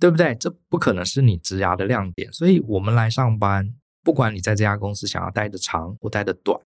[0.00, 0.34] 对不对？
[0.34, 2.32] 这不可能是你职涯的亮点。
[2.32, 3.72] 所以，我们来上班，
[4.02, 6.60] 不管你在这家公司想要待得长或待得短，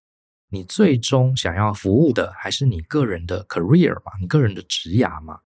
[0.49, 5.41] 你最终想要服务的还是你个人的 career 嘛，你个人的职涯嘛。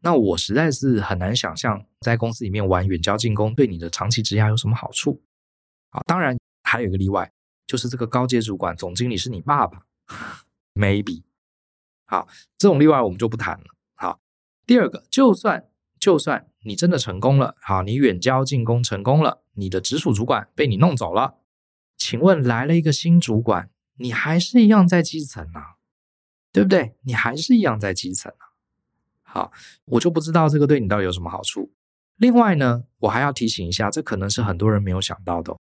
[0.00, 5.22] 那我实在是很难想象，在公司里面玩远交近攻对你的长期职涯有什么好处。
[5.90, 7.30] 啊，当然还有一个例外，
[7.68, 9.82] 就是这个高阶主管、总经理是你爸爸
[10.74, 11.22] ，maybe。
[12.06, 13.64] 好，这种例外我们就不谈了。
[13.94, 14.18] 好，
[14.66, 15.68] 第二个，就算。
[16.00, 21.38] 就算你真的成功了，好，你远交近攻成功了，你的直属主管被你弄走了，
[21.96, 25.76] 请问来了一个新主管，你还是一样在基层啊，
[26.52, 26.94] 对不对？
[27.02, 28.48] 你还是一样在基层啊。
[29.22, 29.52] 好，
[29.84, 31.72] 我就不知道这个对你到底有什么好处。
[32.16, 35.56] 另外呢，我还要提醒一下，这可能是很多人没有想到的。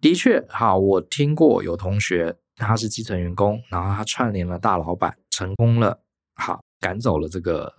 [0.00, 6.00] 的确，好，我听过有同学他是基层员工，然后他串联了大老板，成功了，
[6.34, 7.77] 好，赶走了这个。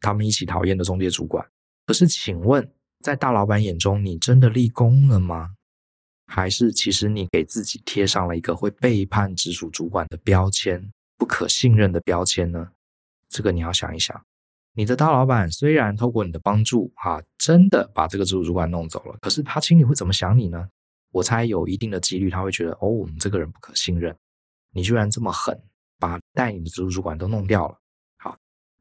[0.00, 1.46] 他们一起讨厌的中介主管，
[1.86, 2.66] 可是请问，
[3.02, 5.50] 在大老板眼中，你真的立功了吗？
[6.26, 10.80] 还是其实你给自己贴上了一个会背叛直属主管的标签，
[11.18, 12.70] 不可信任的标签呢？
[13.28, 14.24] 这个你要想一想。
[14.72, 20.68] 你的大老板虽然透过你的帮助，哈，真的把这个直属主管弄走了，可是他心里会怎么想你呢？
[21.10, 24.16] 我猜有一定的几率他会觉得，哦，我们这个人不可信任，
[24.72, 25.60] 你居然这么狠，
[25.98, 27.79] 把带你的直属主管都弄掉了。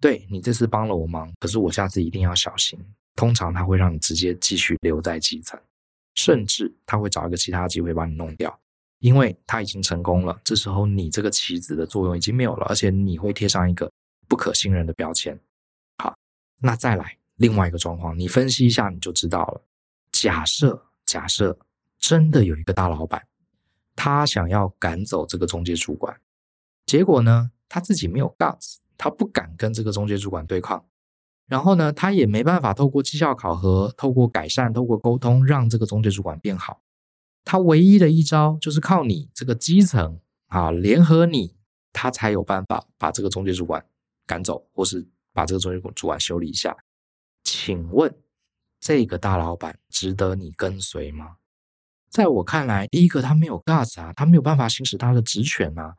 [0.02, 2.80] 对，你这次帮了我忙，可是我下次一定要小心。
[3.16, 5.60] 通常他会让你直接继续留在基层，
[6.16, 8.58] 甚至他会找一个其他机会把你弄掉，
[9.00, 10.40] 因为他已经成功了。
[10.44, 13.92] 这时候你这个棋子的作用已经没有了，而且你会贴上一个
[14.30, 15.38] 不可信任的标签。
[15.98, 16.16] 好，
[16.62, 19.62] 那再来另外一个状况，你分析一下你就知道了。
[20.14, 21.58] 假设假设
[21.98, 23.28] 真的有一个大老板，
[23.98, 26.18] 他想要赶走这个中介主管，
[26.86, 30.86] 结果呢，他自己没有 guts，他不敢跟这个中介主管对抗，
[31.48, 36.82] 然后呢，他也没办法透过绩效考核、透过改善、透过沟通，让这个中介主管变好。
[37.46, 41.56] 他唯一的一招就是靠你这个基层啊，联合你，
[41.94, 43.84] 他才有办法把这个中介主管
[44.28, 46.76] 赶走，或是把这个中介主管修理一下。
[47.42, 48.14] 请问
[48.82, 51.38] 这个大老板值得你跟随吗？
[52.10, 55.96] 在我看来，第一个他没有 guts 啊，他没有办法行使他的职权啊，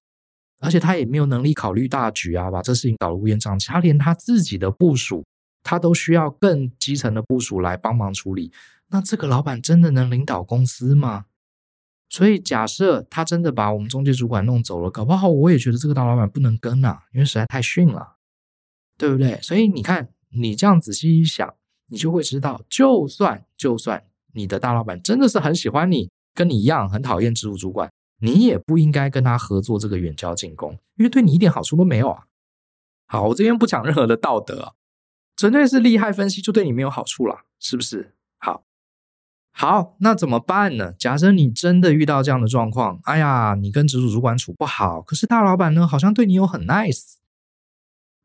[0.60, 3.66] 而且他也没有能力考虑大局啊，把这事情搞得乌烟瘴气。
[3.68, 5.24] 他连他自己的部署，
[5.62, 8.52] 他都需要更基层的部署来帮忙处理。
[8.88, 11.24] 那这个老板真的能领导公司吗？
[12.08, 18.16] 所以假设他真的把我们中介主管弄走了，搞不好我也觉得这个大老板不能跟啊，因为实在太逊了，
[18.98, 19.40] 对不对？
[19.42, 20.08] 所以你看。
[20.32, 21.56] 你这样仔细一想，
[21.88, 27.90] 你就会知道，就算就算你的大老板真的是很喜欢你，跟你一样很讨厌直属主管，
[28.20, 32.26] 你也不应该跟他合作这个远交近攻，因为对你一点好处都没有啊。
[33.06, 34.74] 好，我这边不讲任何的道德，
[35.36, 38.14] 纯粹是利害分析，就对你没有好处了，是不是？
[38.38, 38.64] 好，
[39.50, 40.92] 好，那怎么办呢？
[40.92, 47.14] 假设你真的遇到这样的状况，哎呀，你跟直属主管处不好，可是大老板呢，好像对你又很 nice。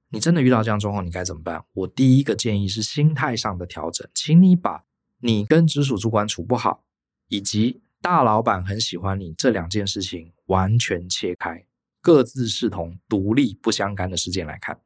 [0.10, 1.66] 你真的遇到这样状况，你该怎么办？
[1.74, 4.84] 我第一个建议是心态上的调整，请你把
[5.20, 6.84] 你跟直属主管处不好，
[7.28, 11.66] 以及大老板很喜欢你这两件事情完全切开，
[12.04, 14.80] 各自视同独立不相干的事件来看。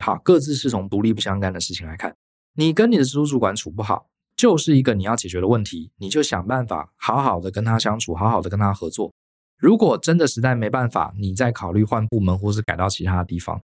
[0.00, 2.14] 好，各自视同独立不相干的事情来看，
[2.52, 9.14] 你跟你的直属主管处不好，就是一个你要解决的问题，你就想办法好好的跟他相处，好好的跟他合作。
[9.56, 13.62] 如果真的实在没办法，你再考虑换部门或是改到其他的地方。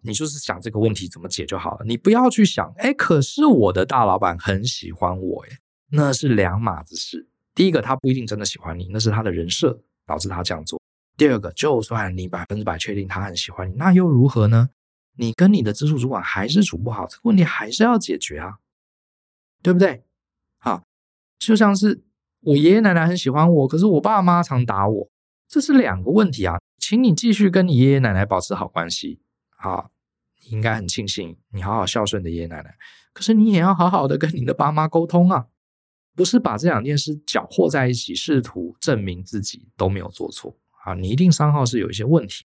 [0.00, 5.58] 你就是想这个问题怎么解就好了，你不要去想，哎，可是我的大老板很喜欢我，哎，
[5.90, 7.26] 那是两码子事。
[7.54, 10.80] 第一个，他不一定真的喜欢你，那是他的人设导致他这样做。
[11.16, 14.70] 第二个，就算你百分之百确定他很喜欢你，那又如何呢？
[15.16, 18.58] 你跟你的直属主管还是处不好，这个问题还是要解决啊，
[19.62, 20.02] 对不对？
[20.58, 20.82] 好，
[21.38, 22.02] 就像是
[22.40, 25.10] 我爷爷奶奶很喜欢我，可是我爸妈常打我，
[25.46, 29.20] 这是两个问题啊，请你继续跟你爷爷奶奶保持好关系。
[29.50, 29.90] 好，
[30.42, 32.74] 你应该很庆幸你好好孝顺的爷爷奶奶，
[33.12, 35.48] 可是你也要好好的跟你的爸妈沟通啊，
[36.20, 40.54] 不是把这两件事搅和在一起，试图证明自己都没有做错
[40.84, 42.44] 啊，你一定商号是有一些问题。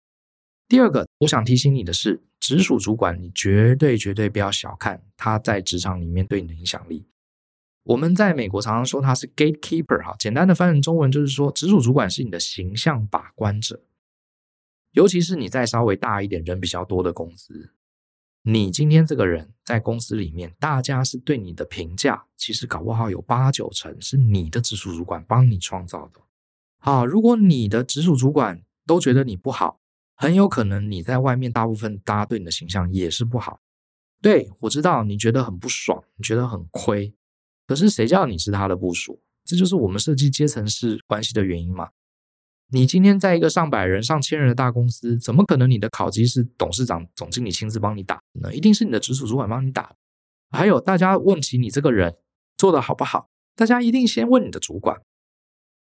[0.70, 7.10] 第二个，我想提醒你的是，直属主管你绝对绝对不要小看他在职场里面对你的影响力。
[7.84, 13.84] 我们在美国常常说他是 gatekeeper 哈，简单的翻译成中文就是说，直属主管是你的形象把关者。
[14.92, 17.74] 尤其是你在稍微大一点、人比较多的公司，
[18.50, 26.22] 你今天这个人在公司里面，大家是对你的评价，其实搞不好有八九成是你的直属主管帮你创造的。
[26.78, 29.82] 好，如果你的直属主管都觉得你不好，
[30.16, 33.60] 很有可能你在外面大部分大家对你的形象也是不好。
[34.22, 37.14] 对，我知道你觉得很不爽，你觉得很亏，
[37.68, 39.20] 可是谁叫你是他的部署？
[39.44, 41.90] 这就是我们设计阶层式关系的原因嘛。
[42.70, 48.54] 你今天在一个上百人、上千人的大公司，怎么可能你的考绩是董事长、总经理亲自帮你打呢？
[48.54, 49.94] 一定是你的直属主管帮你打。
[50.52, 52.16] 还有，大家问起你这个人
[52.58, 55.00] 做的好不好，大家一定先问你的主管，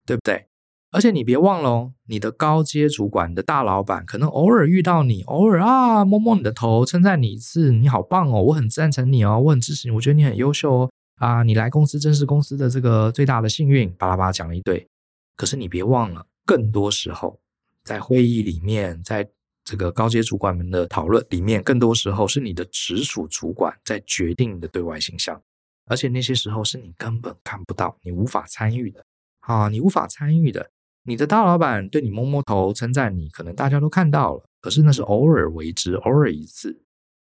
[0.06, 0.48] 对不对？
[0.92, 14.88] 而且你别忘了哦，你的高阶主管、你的大老板，可能偶尔遇到你，偶尔啊摸摸你的头，称赞你一次，你好棒哦，我很赞成你哦，我很支持你，我觉得你很优秀哦，啊，你来公司真是公司的这个最大的幸运，巴拉巴拉讲了一堆。
[15.36, 16.26] 可是你别忘了。
[16.50, 17.40] 更多时候，
[17.84, 19.30] 在会议里面，在
[19.64, 25.40] 这个高阶主管们的讨论里面，更多时候是你的直属主管在决定你的对外形象，
[25.86, 29.06] 而且那些时候是你根本看不到，你无法参与的
[29.42, 30.72] 啊，你无法参与的。
[31.04, 36.76] 你的大老板对你摸摸头称赞你，可能大家都看到了，可是那是偶尔为之，偶尔一次。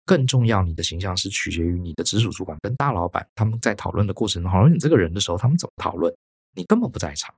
[0.06, 6.10] 更重要，你的形象是取决于你的直属主管跟大老板他们在讨论的过程中，讨论你这个人的时候，他们怎么讨论，
[6.54, 7.34] 你根本不在场。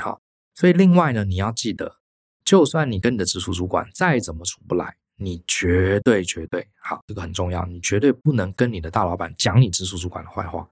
[0.00, 0.18] 好。
[0.54, 1.96] 所以，另外呢，你要记得，
[2.44, 10.68] 就算你跟你的直属主管再怎么处不来，你绝对绝对好，这个很重要，你绝对不能跟你的大老板讲你直属主管的坏话，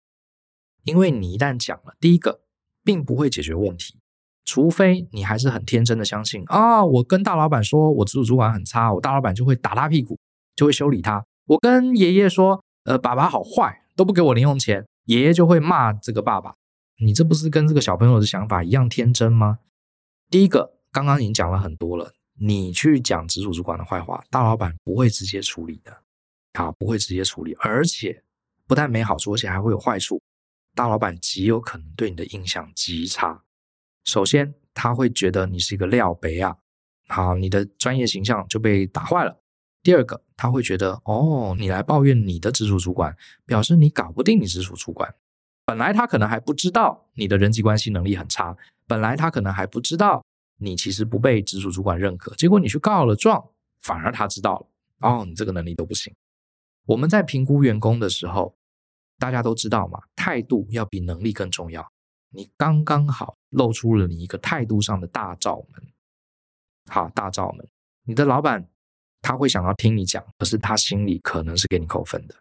[0.84, 2.40] 因为你一旦讲了，第一个
[2.84, 3.98] 并不会解决问题，
[4.44, 10.18] 除非你还是很天真的相信啊，我跟大老板说我直属主管很差，我大老板就会打他屁股，
[10.54, 11.24] 就会修理他。
[11.46, 16.54] 我跟爷爷说，呃，爸爸好坏，都不给我零用钱，爷爷就会骂这个爸爸。
[17.02, 19.60] 你这不是跟这个小朋友的想法一样天真吗？
[20.30, 22.14] 第一个，刚刚已经讲了很多了。
[22.38, 25.92] 你去讲直属主管的坏话，大老板不会直接处理的，
[26.52, 28.22] 啊，不会直接处理，而且
[28.68, 30.22] 不但没好处，而且还会有坏处。
[30.74, 33.42] 大老板极有可能对你的印象极差。
[34.04, 36.56] 首先，他会觉得你是一个料杯啊，
[37.08, 39.36] 好，你的专业形象就被打坏了。
[39.82, 43.14] 第二个，他会觉得哦，你来抱怨你的直属主管，
[43.44, 45.12] 表示你搞不定你直属主管。
[45.70, 48.56] 本来他可能还不知道你的人际关系能力很差，
[48.88, 50.20] 本来他可能还不知道
[50.56, 52.34] 你其实不被直属主管认可。
[52.34, 53.50] 结果你去告了状，
[53.80, 54.66] 反而他知道了
[55.08, 56.12] 哦，你这个能力都不行。
[56.86, 58.52] 我们在评估员工的时候，
[59.16, 61.88] 大家都知道嘛，态度要比能力更重要。
[62.30, 65.86] 你刚刚好露出了你一个态度上的大罩门，
[66.88, 67.64] 好，大罩门，
[68.02, 68.68] 你的老板。
[69.22, 72.34] 他会想要听你讲，可是他心里可能是给你扣分的。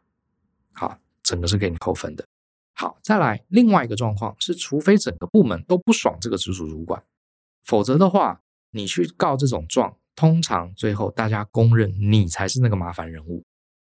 [0.74, 2.26] 好，整个是给你扣分的。
[2.80, 7.04] 好，再来另外一个状况是，除非整个部门都不爽这个直属主管，
[7.66, 8.40] 否则的话，
[8.72, 13.44] 你去告这种状，通常最后大家公认你才是那个麻烦人物。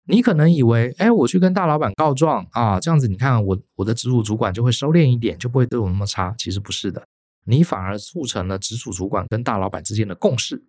[0.06, 6.36] 你可能以为，哎，我去跟大老板告状啊，这样子你看我我的直属主管就会收敛一点，就不会对我那么差。
[6.38, 7.08] 其实不是的，
[7.46, 10.62] 你反而促成了直属主管跟大老板之间的共识。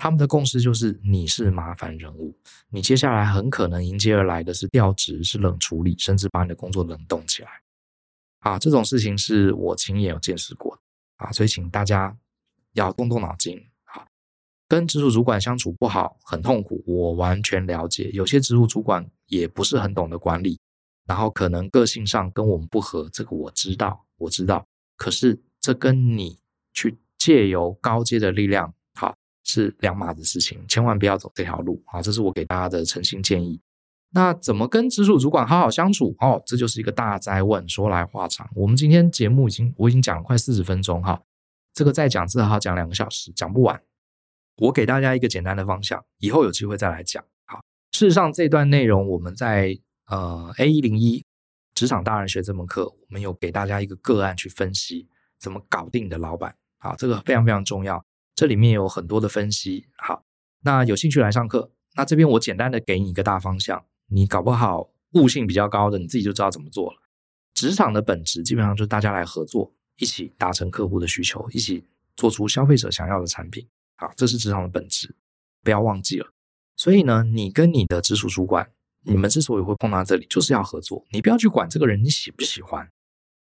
[0.00, 2.34] 他们的共识就是你是麻烦人物，
[2.70, 7.50] 你接下来很可能迎接而来的是调职、是冷处理，甚至把你的工作冷冻起来。
[8.38, 10.80] 啊，这种事情是我亲眼有见识过
[11.16, 12.16] 啊，所以请大家
[12.72, 13.62] 要动动脑筋。
[13.84, 14.08] 啊，
[14.66, 18.10] 跟直属主管相处不好，很痛苦，我完全了解。
[18.14, 20.58] 有些直属主管也不是很懂得管理，
[21.06, 24.66] 然后可能个性上跟我们不合，这个我知道，我知道。
[24.96, 26.38] 可是这跟你
[26.72, 28.72] 去借由高阶的力量。
[29.50, 32.00] 是两码子事情，千万不要走这条路啊！
[32.00, 33.60] 这是我给大家的诚心建议。
[34.12, 36.14] 那怎么跟直属主管好好相处？
[36.20, 37.68] 哦，这就是一个大灾问。
[37.68, 41.20] 说来话长，我们今天节目已经我已经讲了快四十分钟哈，
[41.74, 43.80] 这个再讲至少要讲两个小时，讲不完。
[44.56, 47.24] 我给大家一个简单的方向，以后有机会再来讲。
[47.46, 47.60] 好，
[47.92, 49.76] 事实上这段内容我们在
[50.06, 51.24] 呃 A 一零一
[51.74, 56.54] 职场大人学这门课，我们有给大家一个个案去分析怎么搞定你的老板。
[56.78, 58.04] 好，这个非常非常重要。
[58.40, 60.24] 这里面有很多的分析，好，
[60.62, 61.70] 那有兴趣来上课。
[61.94, 67.02] 那这边我简单的给你一个大方向，你搞不好悟性比较高的，你自己就知道怎么做了。
[67.52, 71.84] 职场的本质基本上就是大家来合作，一起达成客户的需求，一起
[72.16, 73.68] 做出消费者想要的产品。
[73.96, 75.14] 好，这是职场的本质，
[75.62, 76.26] 不要忘记了。
[76.76, 78.66] 所以呢，你跟你的直属主管，
[79.02, 81.04] 你们之所以会碰到这里，就是要合作。
[81.10, 82.90] 你不要去管这个人你喜不喜欢，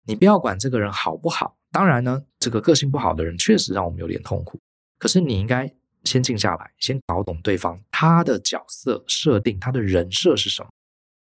[0.06, 1.58] 你不要管这个人好不好。
[1.74, 4.58] 当然呢，这个个性不好的人确实让我们有点痛苦。
[5.00, 5.72] 可是你应该
[6.04, 10.70] 先静下来，先搞懂对方他的角色设定，他的人设是什么。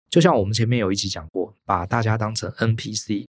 [0.09, 3.25] 就像我们前面有一集讲过，把大家当成 NPC。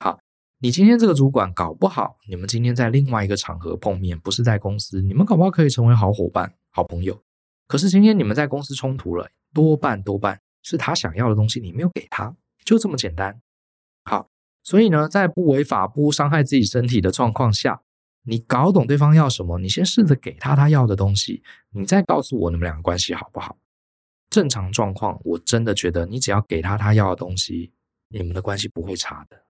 [0.00, 0.18] 好，
[0.58, 7.20] 你今天这个主管搞不好，你们今天在另外一个场合碰面，不是在公司，你们搞不好可以成为好伙伴、好朋友。
[7.68, 12.34] 可是今天你们在公司冲突了，多半多半是他想要的东西你没有给他，
[12.64, 13.40] 就这么简单。
[14.04, 14.28] 好，
[14.62, 17.82] 所以呢，在不违法、不伤害自己身体的状况下。
[18.26, 23.56] 你搞懂对方要什么，你先试着给他他要的东西，你再告诉我你们两个关系好不好？
[24.28, 27.72] 正常状况，我真的觉得你只要给他他要的东西，
[28.08, 29.40] 你们的关系不会差的。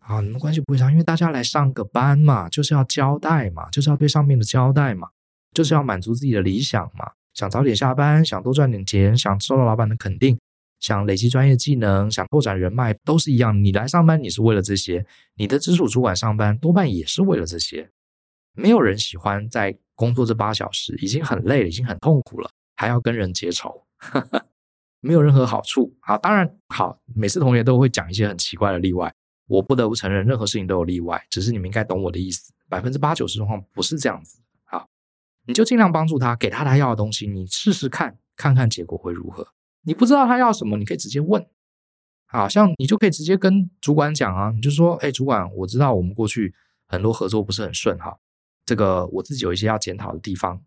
[0.00, 5.08] 啊，你们关系不会差，因为大家来上个班嘛，就是要交代嘛，就是要对上面的交代嘛，
[5.52, 10.38] 就是要满足自己的理想嘛，想早点下班，想多赚点钱，想受到老板的肯定，
[10.80, 13.62] 想累积专业技能，想拓展人脉，都是一样。
[13.62, 15.04] 你来上班，你是为了这些；
[15.36, 17.90] 你的直属主管上班，多半也是为了这些。
[18.58, 23.86] 没有人喜欢在工作这八小时已经很累了，已经很痛苦了，还要跟人结仇，
[25.00, 25.96] 没有任何好处。
[26.00, 29.14] 好，当然好，每次同学都会讲一些很奇怪的例外，
[29.46, 32.52] 我不得不承认，任何事情都有例外，只是你们应该懂我的意思。
[32.68, 34.40] 百分之八九十状况不是这样子。
[34.64, 34.88] 好，
[35.46, 39.46] 你就尽量帮助他，给他他要的东西，你试试看，看看结果会如何。
[39.82, 41.46] 你不知道他要什么，你可以直接问。
[42.26, 46.52] 好，像你就可以直接跟主管讲啊，你就说，哎，主管，我知道我们过去
[46.88, 48.18] 很多合作不是很顺哈。
[48.68, 50.62] 这个我自己有一些要检讨的地方，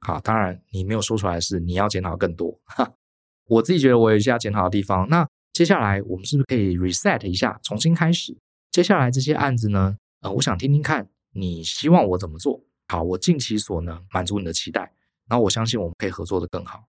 [0.00, 2.94] 好，当然你没有说出来的是你要检讨更多，哈，
[3.46, 5.06] 我自己觉得我有一些要检讨的地方。
[5.10, 8.34] 那接下来我们是不是可以 reset 一下，重新开始？
[8.70, 12.64] 接下来这些案子呢，呃，我想听听看你希望我怎么做。
[12.88, 14.90] 好，我尽其所能满足你的期待，
[15.28, 16.84] 然后我相信我们可以合作得更好。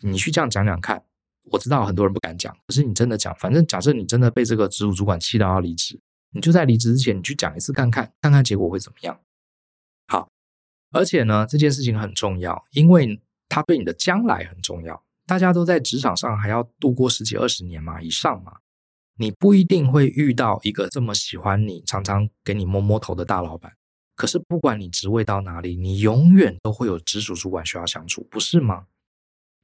[0.00, 1.02] 你去这样讲讲看，
[1.50, 9.18] 我知道很多人不敢讲，可是你真的讲，反正假设你真的被这个直属主管气到要离职，你就在离职之前你去讲一次看看，看看结果会怎么样。
[10.90, 15.02] 而且呢，这件事情很重要，因为它对你的将来很重要。
[15.26, 18.58] 大家都在职场上还要度过十几二十年嘛，以上嘛，
[19.16, 23.72] 你不一定会遇到一个这么喜欢你、常常给你摸摸头的大老板。
[24.16, 28.86] 可是不管你职位到哪里，你永远都会有直属主管需要相处，不是吗？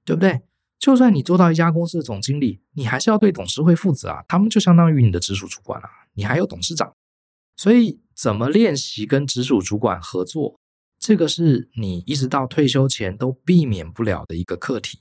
[0.05, 0.43] 对不对？
[0.79, 6.95] 就算你做到一家公司的总经理，你还是要对董事会负责啊，他们就相当于你的直属主管啊，你还有董事长，
[7.57, 10.61] 所以怎么练习跟直属主管合作，
[11.07, 15.01] 这个是你一直到退休前都避免不了的一个课题。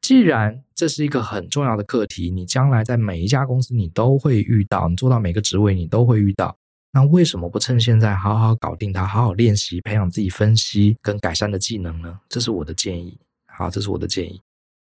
[0.00, 6.56] 既然这是一个很重要的课题，你将来在每一家公司你都会遇到，你做到每个职位你都会遇到，
[6.92, 12.20] 那为什么不趁现在好好搞定它，好好练习，培养自己分析跟改善的技能呢？
[12.28, 13.18] 这是我的建议。
[13.46, 14.40] 好，这是我的建议。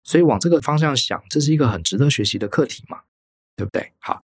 [0.05, 3.01] 所以往这个方向想，这是一个很值得学习的课题嘛，
[3.57, 3.91] 对不对？
[3.99, 4.23] 好，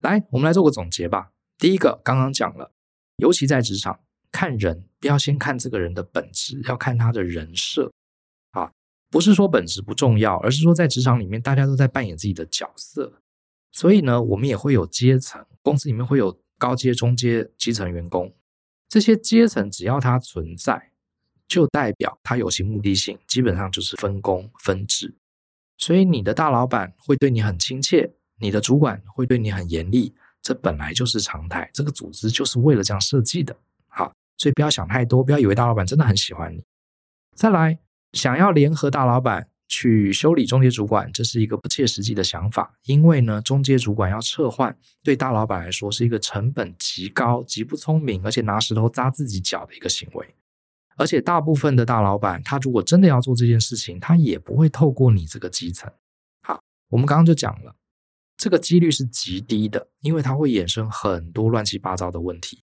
[0.00, 1.32] 来，我们来做个总结吧。
[1.58, 2.72] 第一个，刚刚讲了，
[3.18, 4.00] 尤其在职场，
[4.32, 7.92] 看人不要先看这个人的本质，要看他的人设
[8.50, 8.72] 啊。
[9.10, 13.20] 不是说本质不重要，而是说在职场里面，大家都在扮演自己的角色，
[13.70, 18.34] 所以呢，我们也会有阶层，公司里面会有高阶、中阶、基层员工，
[18.88, 20.92] 这些阶层只要它存在，
[21.46, 25.14] 就代表它有其目的性，基本上就是分工分治。
[25.76, 33.54] 所以你的大老板会对你很亲切，你的主管会对你很严厉，这本来就是常态，这个组织就是为了这样设计的。
[34.42, 36.64] 所以不要想太多，不要以为大老板真的很喜欢你。
[37.36, 37.78] 再来。
[38.12, 42.74] 想要联合大老板去修理中介主管，这是一个不切实际的想法。
[42.84, 50.34] 因为呢，中介主管要撤换，对大老板来说是一个成本极高、极不聪明，而且拿石头砸自己脚的一个行为。
[50.98, 55.90] 而且大部分的大老板，他如果真的要做这件事情，他也不会透过你这个基层。
[56.42, 57.74] 好，我们刚刚就讲了，
[58.36, 62.62] 这个几率是极低的，因为它会衍生很多乱七八糟的问题。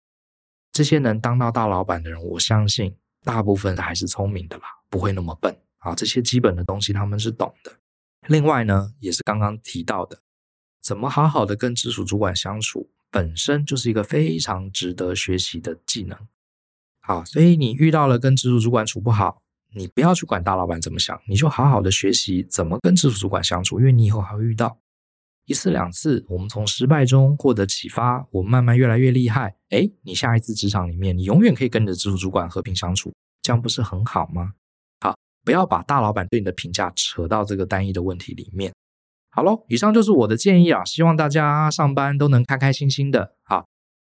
[0.75, 4.64] 这些能当到大老板的人，我相信大部分还是聪明的啦。
[4.91, 5.95] 不会那么笨啊！
[5.95, 7.72] 这些基本的东西他们是懂的。
[8.27, 10.20] 另外呢，也是刚刚提到的，
[10.83, 16.18] 怎么好好的跟直属主管相处，本身就是一个非常值得学习的技能。
[17.01, 19.41] 好，所以你遇到了跟直属主管处不好，
[19.72, 24.77] 你不要去管大老板怎么想，你就好好的学习怎么跟直属主管相处，因为你以后还会遇到
[25.47, 26.24] 一次两次。
[26.28, 29.55] 我们从失败中获得启发，我们慢慢越来越厉害。
[29.70, 34.53] 诶，你下一次职场里面，你永远可以跟你的直属主管和平相处，这样不是很好吗？
[35.01, 35.14] 好
[35.45, 38.72] 不要把大老板对你的评价扯到这个单一的问题里面。
[39.30, 43.34] 好喽，以上就是我的建议啊，希望大家上班都能开开心心的。
[43.42, 43.66] 好，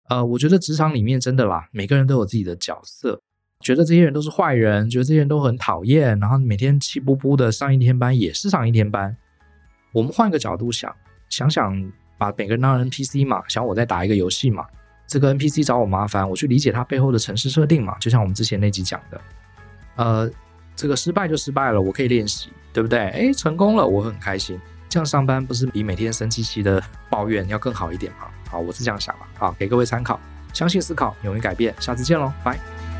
[0.08, 3.22] 呃，我觉得职场里面真的啦，每个人都有自己的角色，
[3.60, 9.16] 觉得这些人都是坏人，觉得这些人都很讨厌，然后每天气呼呼的上一天班也是上一天班。
[9.92, 10.92] 我们换个角度想，
[11.32, 14.64] 想想把每个人当 NPC 嘛，想我在打一个游戏嘛，
[15.06, 19.20] 这个 NPC 找我麻烦，我去理解他背后的城市设定嘛，就像我们之前那集讲的，
[19.96, 20.30] 呃。
[20.74, 22.98] 这个失败就失败了，我可以练习，对不对？
[23.10, 24.58] 哎，成功了，我很开心。
[24.88, 28.26] 这样上班不是比每天生气气的抱怨要更好一点吗？
[28.48, 29.20] 好，我是这样想的。
[29.38, 30.18] 好，给各位参考，
[30.54, 31.74] 相信思考，勇于改变。
[31.78, 32.91] 下次见喽，拜。